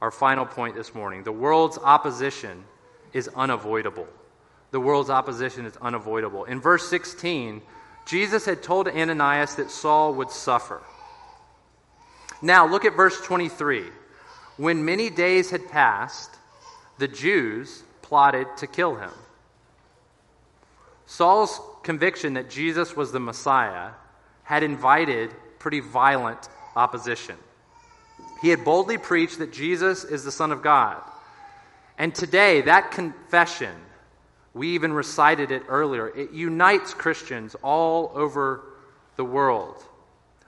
[0.00, 1.24] our final point this morning.
[1.24, 2.64] The world's opposition
[3.12, 4.06] is unavoidable
[4.70, 6.44] the world's opposition is unavoidable.
[6.44, 7.62] In verse 16,
[8.06, 10.82] Jesus had told Ananias that Saul would suffer.
[12.42, 13.84] Now, look at verse 23.
[14.56, 16.30] When many days had passed,
[16.98, 19.10] the Jews plotted to kill him.
[21.06, 23.90] Saul's conviction that Jesus was the Messiah
[24.44, 27.36] had invited pretty violent opposition.
[28.42, 31.02] He had boldly preached that Jesus is the Son of God.
[31.98, 33.74] And today, that confession
[34.60, 36.08] we even recited it earlier.
[36.08, 38.60] It unites Christians all over
[39.16, 39.82] the world,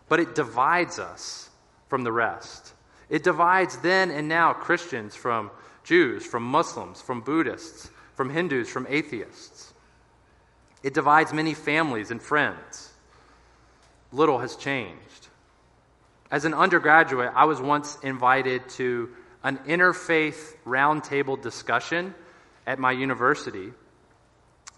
[0.07, 1.49] but it divides us
[1.89, 2.75] from the rest.
[3.09, 5.51] It divides then and now Christians from
[5.83, 9.73] Jews, from Muslims, from Buddhists, from Hindus, from atheists.
[10.83, 12.93] It divides many families and friends.
[14.13, 15.29] Little has changed.
[16.31, 19.09] As an undergraduate, I was once invited to
[19.43, 22.15] an interfaith roundtable discussion
[22.67, 23.73] at my university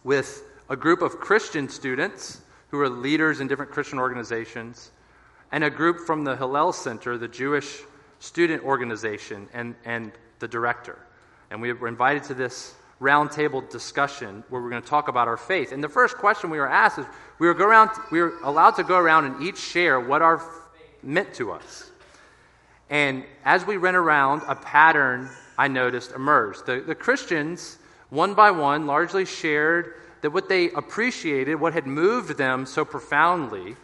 [0.05, 4.91] with a group of Christian students who are leaders in different Christian organizations,
[5.53, 7.81] and a group from the Hillel Center, the Jewish
[8.19, 10.99] student organization, and, and the director.
[11.51, 15.37] And we were invited to this roundtable discussion where we're going to talk about our
[15.37, 15.73] faith.
[15.73, 17.07] And the first question we were asked is
[17.39, 20.39] we were, go around, we were allowed to go around and each share what our
[20.39, 21.91] faith meant to us.
[22.91, 25.29] And as we went around, a pattern
[25.59, 26.67] I noticed emerged.
[26.67, 27.79] The, the Christians
[28.15, 33.77] one by one, largely shared that what they appreciated, what had moved them so profoundly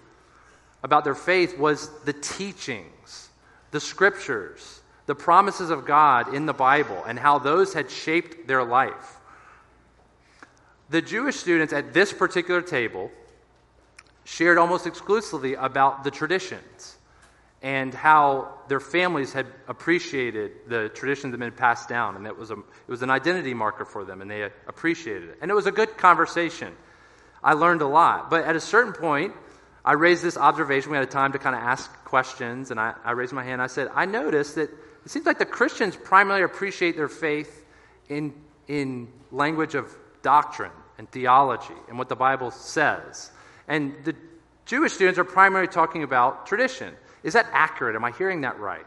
[0.82, 3.28] about their faith, was the teachings,
[3.72, 8.64] the scriptures, the promises of God in the Bible, and how those had shaped their
[8.64, 9.18] life.
[10.88, 13.10] The Jewish students at this particular table
[14.24, 16.96] shared almost exclusively about the traditions
[17.62, 22.36] and how their families had appreciated the traditions that had been passed down, and it
[22.36, 25.38] was, a, it was an identity marker for them, and they appreciated it.
[25.42, 26.74] And it was a good conversation.
[27.42, 28.30] I learned a lot.
[28.30, 29.34] But at a certain point,
[29.84, 30.90] I raised this observation.
[30.90, 33.60] We had a time to kind of ask questions, and I, I raised my hand.
[33.60, 34.70] I said, I noticed that
[35.04, 37.64] it seems like the Christians primarily appreciate their faith
[38.08, 38.34] in,
[38.68, 43.30] in language of doctrine and theology and what the Bible says.
[43.68, 44.14] And the
[44.66, 46.94] Jewish students are primarily talking about tradition.
[47.22, 47.96] Is that accurate?
[47.96, 48.86] Am I hearing that right?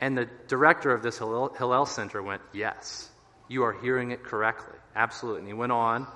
[0.00, 3.10] And the director of this Hillel Center went, Yes,
[3.48, 4.78] you are hearing it correctly.
[4.96, 5.40] Absolutely.
[5.40, 6.06] And he went on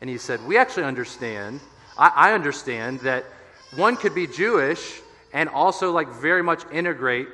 [0.00, 1.60] and he said, We actually understand,
[1.98, 3.24] I, I understand that
[3.76, 5.00] one could be Jewish
[5.32, 7.28] and also like very much integrate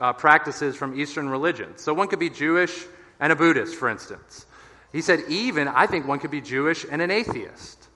[0.00, 1.82] uh, practices from Eastern religions.
[1.82, 2.84] So one could be Jewish
[3.20, 4.46] and a Buddhist, for instance.
[4.92, 7.88] He said, even I think one could be Jewish and an atheist.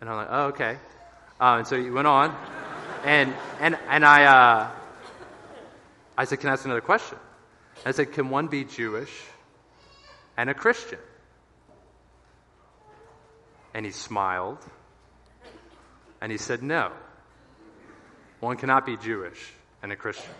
[0.00, 0.76] And I'm like, oh, okay.
[1.40, 2.34] Uh, and so he went on.
[3.04, 4.70] And, and, and I, uh,
[6.16, 7.18] I said, Can I ask another question?
[7.84, 9.12] I said, Can one be Jewish
[10.38, 10.98] and a Christian?
[13.74, 14.58] And he smiled.
[16.22, 16.92] And he said, No.
[18.40, 19.52] One cannot be Jewish
[19.82, 20.32] and a Christian.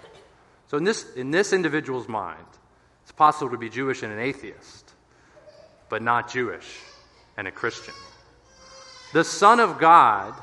[0.68, 2.46] So, in this, in this individual's mind,
[3.02, 4.90] it's possible to be Jewish and an atheist,
[5.90, 6.80] but not Jewish
[7.36, 7.94] and a Christian.
[9.12, 10.34] The Son of God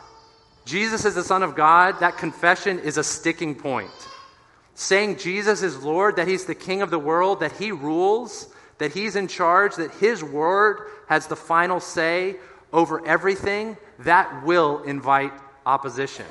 [0.65, 3.89] Jesus is the Son of God, that confession is a sticking point.
[4.75, 8.47] Saying Jesus is Lord, that He's the King of the world, that He rules,
[8.77, 12.35] that He's in charge, that His word has the final say
[12.71, 15.33] over everything, that will invite
[15.65, 16.25] opposition.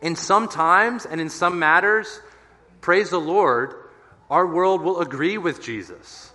[0.00, 2.20] In some times and in some matters,
[2.80, 3.74] praise the Lord,
[4.28, 6.32] our world will agree with Jesus.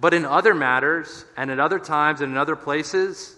[0.00, 3.36] But in other matters and at other times and in other places,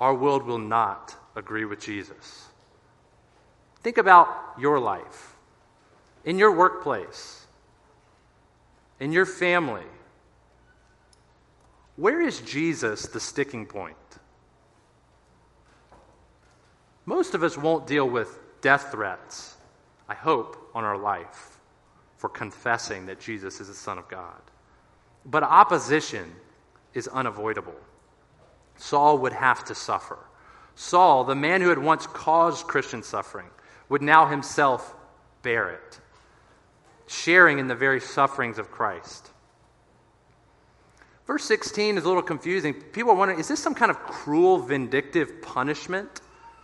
[0.00, 2.48] our world will not agree with Jesus.
[3.82, 5.36] Think about your life,
[6.24, 7.46] in your workplace,
[8.98, 9.84] in your family.
[11.94, 13.96] Where is Jesus the sticking point?
[17.04, 19.54] Most of us won't deal with death threats,
[20.08, 21.58] I hope, on our life
[22.16, 24.40] for confessing that Jesus is the Son of God.
[25.24, 26.34] But opposition
[26.94, 27.74] is unavoidable.
[28.76, 30.18] Saul would have to suffer.
[30.76, 33.48] Saul, the man who had once caused Christian suffering,
[33.88, 34.94] would now himself
[35.42, 36.00] bear it,
[37.06, 39.30] sharing in the very sufferings of Christ.
[41.26, 42.74] Verse 16 is a little confusing.
[42.74, 46.20] People are wondering is this some kind of cruel, vindictive punishment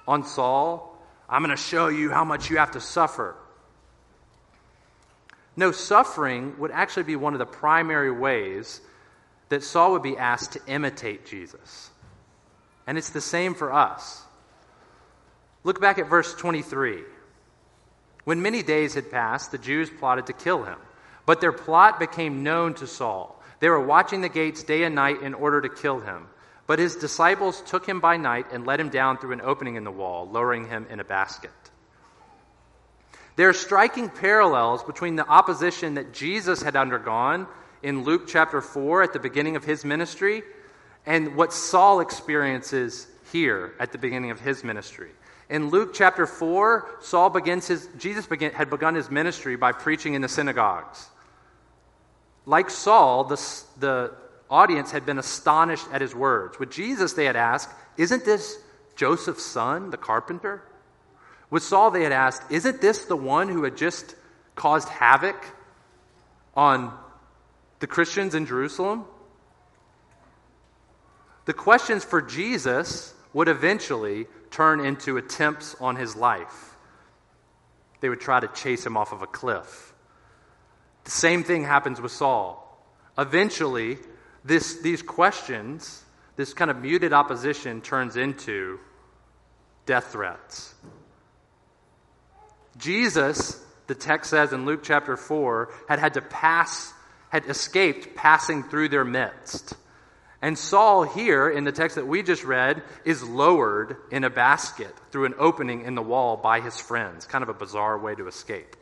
[0.07, 0.97] on Saul?
[1.29, 3.35] I'm going to show you how much you have to suffer.
[5.57, 8.83] No, suffering would actually be one of the primary ways
[9.49, 11.91] that Saul would be asked to imitate Jesus.
[12.87, 14.23] And it's the same for us.
[15.65, 17.03] Look back at verse 23.
[18.25, 20.79] When many days had passed, the Jews plotted to kill him.
[21.27, 23.41] But their plot became known to Saul.
[23.61, 26.27] They were watching the gates day and night in order to kill him.
[26.67, 29.85] But his disciples took him by night and let him down through an opening in
[29.85, 31.51] the wall, lowering him in a basket.
[33.37, 37.47] There are striking parallels between the opposition that Jesus had undergone
[37.83, 40.43] in Luke chapter 4 at the beginning of his ministry
[41.07, 45.11] and what Saul experiences here at the beginning of his ministry.
[45.51, 50.23] In Luke chapter 4, Saul begins his, Jesus had begun his ministry by preaching in
[50.23, 51.09] the synagogues.
[52.47, 53.37] Like Saul, the,
[53.79, 54.15] the
[54.51, 56.59] audience had been astonished at his words.
[56.59, 58.59] With Jesus, they had asked, Isn't this
[58.97, 60.63] Joseph's son, the carpenter?
[61.51, 64.15] With Saul, they had asked, Isn't this the one who had just
[64.55, 65.45] caused havoc
[66.55, 66.97] on
[67.81, 69.05] the Christians in Jerusalem?
[71.45, 76.77] The questions for Jesus would eventually turn into attempts on his life.
[78.01, 79.95] They would try to chase him off of a cliff.
[81.05, 82.59] The same thing happens with Saul.
[83.19, 83.99] Eventually,
[84.45, 86.05] this, these questions,
[86.37, 88.79] this kind of muted opposition, turns into
[89.87, 90.75] death threats.
[92.77, 96.93] Jesus, the text says in Luke chapter 4, had had to pass,
[97.31, 99.75] had escaped passing through their midst.
[100.43, 104.93] And Saul, here in the text that we just read, is lowered in a basket
[105.13, 107.27] through an opening in the wall by his friends.
[107.27, 108.75] Kind of a bizarre way to escape.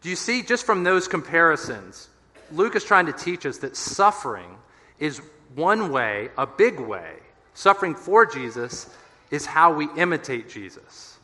[0.00, 2.08] Do you see, just from those comparisons,
[2.50, 4.56] Luke is trying to teach us that suffering
[4.98, 5.20] is
[5.54, 7.14] one way, a big way.
[7.54, 8.90] Suffering for Jesus
[9.30, 11.18] is how we imitate Jesus.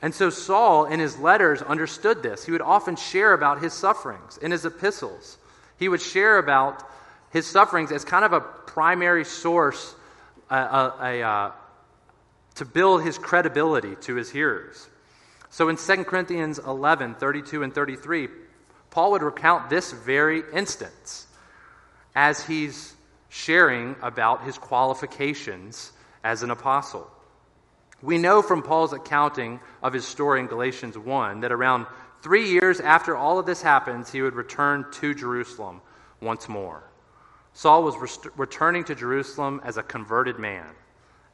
[0.00, 2.46] And so Saul, in his letters, understood this.
[2.46, 5.36] He would often share about his sufferings in his epistles.
[5.78, 6.82] He would share about
[7.30, 9.94] his sufferings as kind of a primary source
[10.50, 11.50] uh, uh, a, uh,
[12.56, 14.88] to build his credibility to his hearers.
[15.50, 18.28] So in 2 Corinthians 11 32 and 33,
[18.90, 21.26] Paul would recount this very instance
[22.14, 22.94] as he's
[23.28, 27.10] sharing about his qualifications as an apostle.
[28.02, 31.86] We know from Paul's accounting of his story in Galatians 1 that around
[32.24, 35.82] three years after all of this happens, he would return to Jerusalem
[36.22, 36.82] once more.
[37.52, 40.66] Saul was rest- returning to Jerusalem as a converted man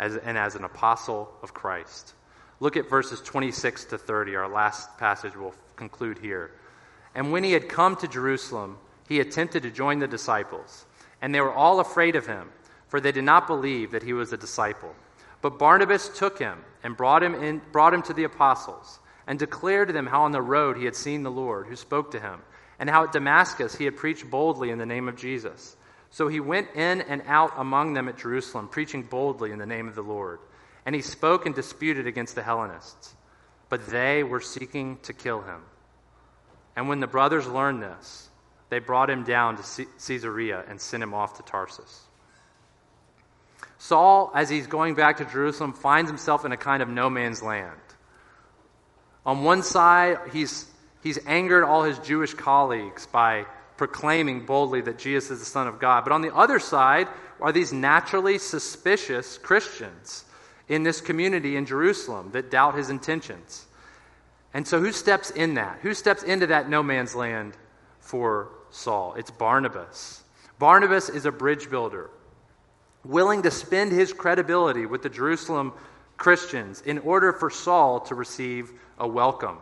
[0.00, 2.14] as, and as an apostle of Christ.
[2.58, 4.34] Look at verses 26 to 30.
[4.34, 6.50] Our last passage will conclude here.
[7.14, 8.76] And when he had come to Jerusalem,
[9.08, 10.86] he attempted to join the disciples.
[11.22, 12.50] And they were all afraid of him,
[12.88, 14.94] for they did not believe that he was a disciple.
[15.40, 18.99] But Barnabas took him and brought him, in, brought him to the apostles,
[19.30, 22.10] and declared to them how on the road he had seen the Lord, who spoke
[22.10, 22.40] to him,
[22.80, 25.76] and how at Damascus he had preached boldly in the name of Jesus.
[26.10, 29.86] So he went in and out among them at Jerusalem, preaching boldly in the name
[29.86, 30.40] of the Lord.
[30.84, 33.14] And he spoke and disputed against the Hellenists.
[33.68, 35.62] But they were seeking to kill him.
[36.74, 38.28] And when the brothers learned this,
[38.68, 42.00] they brought him down to Caesarea and sent him off to Tarsus.
[43.78, 47.44] Saul, as he's going back to Jerusalem, finds himself in a kind of no man's
[47.44, 47.78] land.
[49.26, 50.66] On one side, he's,
[51.02, 53.46] he's angered all his Jewish colleagues by
[53.76, 56.04] proclaiming boldly that Jesus is the Son of God.
[56.04, 57.08] But on the other side
[57.40, 60.24] are these naturally suspicious Christians
[60.68, 63.66] in this community in Jerusalem that doubt his intentions.
[64.52, 65.78] And so, who steps in that?
[65.82, 67.56] Who steps into that no man's land
[68.00, 69.14] for Saul?
[69.14, 70.22] It's Barnabas.
[70.58, 72.10] Barnabas is a bridge builder,
[73.04, 75.72] willing to spend his credibility with the Jerusalem
[76.16, 79.58] Christians in order for Saul to receive a welcome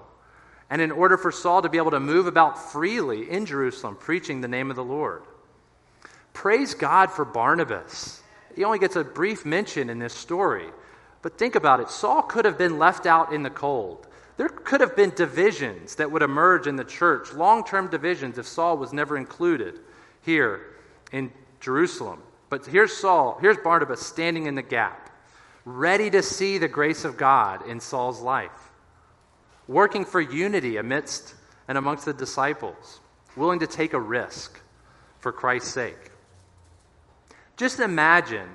[0.71, 4.41] and in order for Saul to be able to move about freely in Jerusalem, preaching
[4.41, 5.23] the name of the Lord.
[6.33, 8.23] Praise God for Barnabas.
[8.55, 10.67] He only gets a brief mention in this story,
[11.23, 14.07] But think about it Saul could have been left out in the cold.
[14.37, 18.47] There could have been divisions that would emerge in the church, long term divisions, if
[18.47, 19.81] Saul was never included
[20.23, 20.75] here
[21.11, 22.23] in Jerusalem.
[22.51, 25.11] But here's Saul, here's Barnabas standing in the gap,
[25.65, 28.68] ready to see the grace of God in Saul's life,
[29.69, 31.35] working for unity amidst
[31.69, 33.01] and amongst the disciples,
[33.37, 34.59] willing to take a risk
[35.21, 36.11] for Christ's sake.
[37.57, 38.49] Just imagine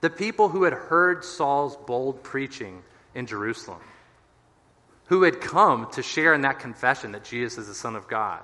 [0.00, 2.82] the people who had heard Saul's bold preaching
[3.14, 3.80] in Jerusalem,
[5.06, 8.42] who had come to share in that confession that Jesus is the Son of God,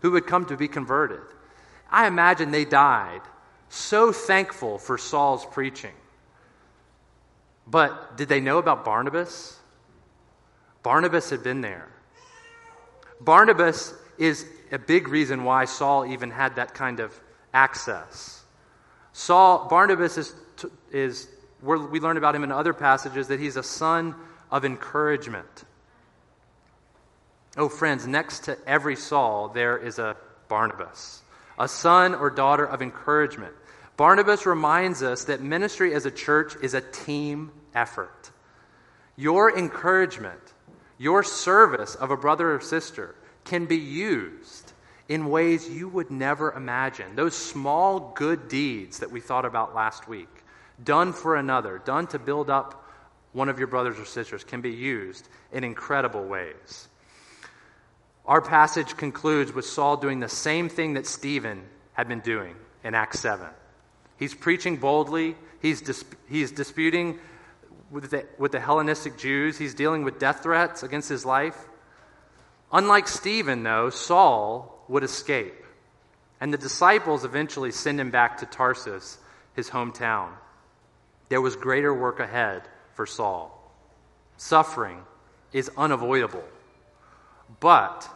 [0.00, 1.20] who had come to be converted.
[1.90, 3.20] I imagine they died
[3.68, 5.94] so thankful for Saul's preaching.
[7.66, 9.58] But did they know about Barnabas?
[10.82, 11.88] Barnabas had been there.
[13.20, 17.18] Barnabas is a big reason why Saul even had that kind of
[17.54, 18.42] access.
[19.12, 20.34] Saul, Barnabas is,
[20.90, 21.28] is
[21.62, 24.14] we learn about him in other passages that he's a son
[24.50, 25.64] of encouragement.
[27.56, 30.16] Oh, friends, next to every Saul, there is a
[30.48, 31.22] Barnabas,
[31.58, 33.52] a son or daughter of encouragement.
[33.96, 38.30] Barnabas reminds us that ministry as a church is a team effort.
[39.16, 40.40] Your encouragement,
[41.02, 44.72] your service of a brother or sister can be used
[45.08, 47.16] in ways you would never imagine.
[47.16, 50.28] Those small good deeds that we thought about last week,
[50.84, 52.88] done for another, done to build up
[53.32, 56.86] one of your brothers or sisters, can be used in incredible ways.
[58.24, 62.94] Our passage concludes with Saul doing the same thing that Stephen had been doing in
[62.94, 63.48] Acts 7.
[64.18, 67.18] He's preaching boldly, he's, he's disputing
[67.92, 71.68] with the, with the Hellenistic Jews, he's dealing with death threats against his life.
[72.72, 75.54] Unlike Stephen, though, Saul would escape.
[76.40, 79.18] And the disciples eventually send him back to Tarsus,
[79.54, 80.30] his hometown.
[81.28, 82.62] There was greater work ahead
[82.94, 83.58] for Saul.
[84.38, 85.02] Suffering
[85.52, 86.44] is unavoidable.
[87.60, 88.08] But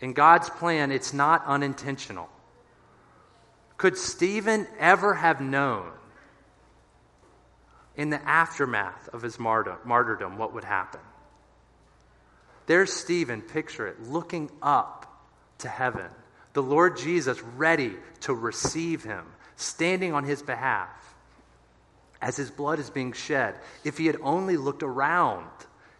[0.00, 2.28] in God's plan, it's not unintentional.
[3.76, 5.90] Could Stephen ever have known
[7.96, 11.00] in the aftermath of his martyrdom what would happen?
[12.66, 15.22] There's Stephen, picture it, looking up
[15.58, 16.06] to heaven.
[16.54, 19.24] The Lord Jesus ready to receive him,
[19.56, 20.88] standing on his behalf
[22.24, 23.54] as his blood is being shed.
[23.84, 25.50] If he had only looked around,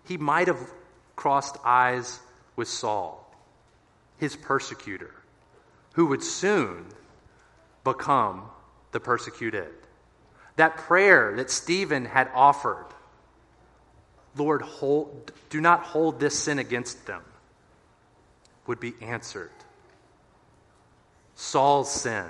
[0.05, 0.72] he might have
[1.16, 2.18] crossed eyes
[2.57, 3.30] with Saul,
[4.16, 5.12] his persecutor,
[5.92, 6.86] who would soon
[7.84, 8.45] become
[8.92, 9.68] the persecuted.
[10.57, 12.87] That prayer that Stephen had offered
[14.37, 17.23] Lord, hold, do not hold this sin against them,
[18.67, 19.51] would be answered.
[21.37, 22.27] Saul's sin,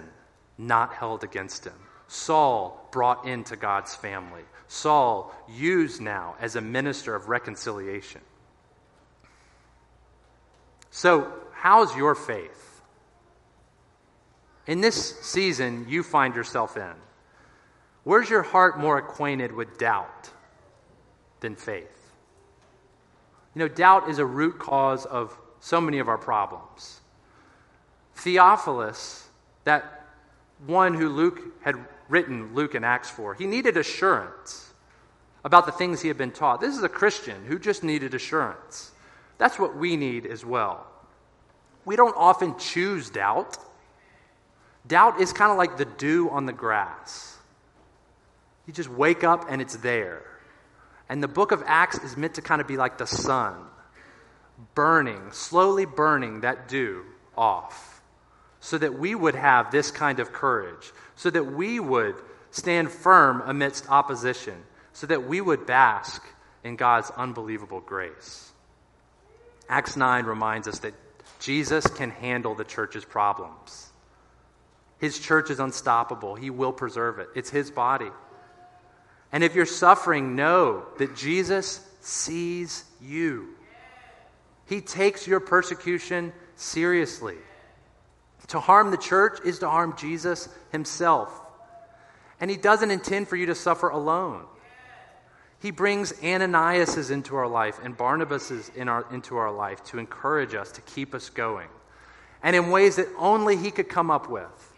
[0.59, 1.73] not held against him.
[2.09, 4.43] Saul brought into God's family.
[4.69, 8.21] Saul used now as a minister of reconciliation.
[10.91, 12.83] So, how's your faith?
[14.67, 16.93] In this season you find yourself in,
[18.05, 20.31] where's your heart more acquainted with doubt
[21.41, 22.13] than faith?
[23.55, 27.01] You know, doubt is a root cause of so many of our problems.
[28.17, 29.29] Theophilus,
[29.65, 30.07] that
[30.67, 31.77] one who Luke had
[32.09, 34.73] written Luke and Acts for, he needed assurance
[35.45, 36.61] about the things he had been taught.
[36.61, 38.93] This is a Christian who just needed assurance.
[39.39, 40.87] That's what we need as well.
[41.85, 43.59] We don't often choose doubt.
[44.87, 47.34] Doubt is kind of like the dew on the grass.
[48.67, 50.23] You just wake up and it's there.
[51.09, 53.57] And the book of Acts is meant to kind of be like the sun,
[54.75, 57.05] burning, slowly burning that dew
[57.37, 58.03] off,
[58.61, 62.15] so that we would have this kind of courage, so that we would
[62.51, 64.57] stand firm amidst opposition,
[64.93, 66.25] so that we would bask
[66.63, 68.51] in God's unbelievable grace.
[69.69, 70.95] Acts 9 reminds us that
[71.41, 73.91] Jesus can handle the church's problems.
[74.99, 76.35] His church is unstoppable.
[76.35, 77.29] He will preserve it.
[77.35, 78.11] It's his body.
[79.35, 83.49] And if you're suffering, know that Jesus sees you.
[84.69, 87.35] He takes your persecution seriously.
[88.49, 91.33] To harm the church is to harm Jesus himself.
[92.41, 94.45] And he doesn't intend for you to suffer alone.
[95.61, 100.55] He brings Ananias into our life and Barnabas in our, into our life to encourage
[100.55, 101.69] us, to keep us going.
[102.41, 104.73] And in ways that only he could come up with,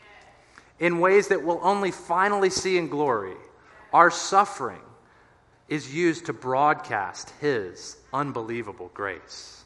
[0.81, 3.37] in ways that we'll only finally see in glory.
[3.97, 4.83] Our suffering
[5.71, 9.65] is used to broadcast His unbelievable grace.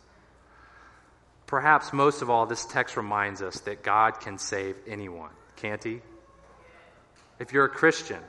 [1.49, 6.01] Perhaps most of all, this text reminds us that God can save anyone, can't He?
[7.41, 8.21] If you're a Christian,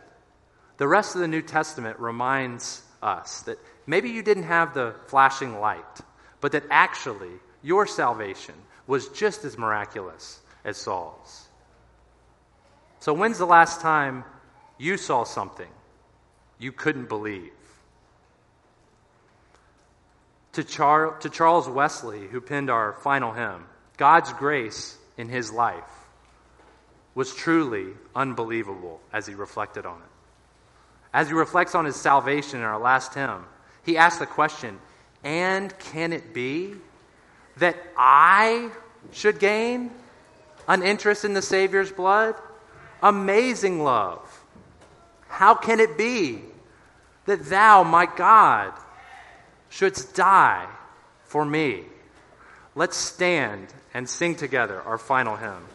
[0.78, 5.60] the rest of the New Testament reminds us that maybe you didn't have the flashing
[5.60, 6.02] light,
[6.40, 8.56] but that actually your salvation
[8.88, 11.48] was just as miraculous as Saul's.
[13.02, 14.24] So, when's the last time
[14.80, 15.70] you saw something
[16.62, 17.52] you couldn't believe?
[20.54, 23.66] To, Char- to Charles Wesley, who penned our final hymn,
[23.98, 25.84] God's grace in his life
[27.16, 30.08] was truly unbelievable as he reflected on it.
[31.14, 33.46] As he reflects on his salvation in our last hymn,
[33.84, 34.80] he asks the question
[35.24, 36.74] And can it be
[37.58, 38.70] that I
[39.12, 39.92] should gain
[40.68, 42.36] an interest in the Savior's blood?
[43.04, 44.20] Amazing love.
[45.28, 46.42] How can it be
[47.26, 48.74] that thou, my God,
[49.70, 50.68] shouldst die
[51.24, 51.84] for me?
[52.76, 55.66] Let's stand and sing together our final hymn.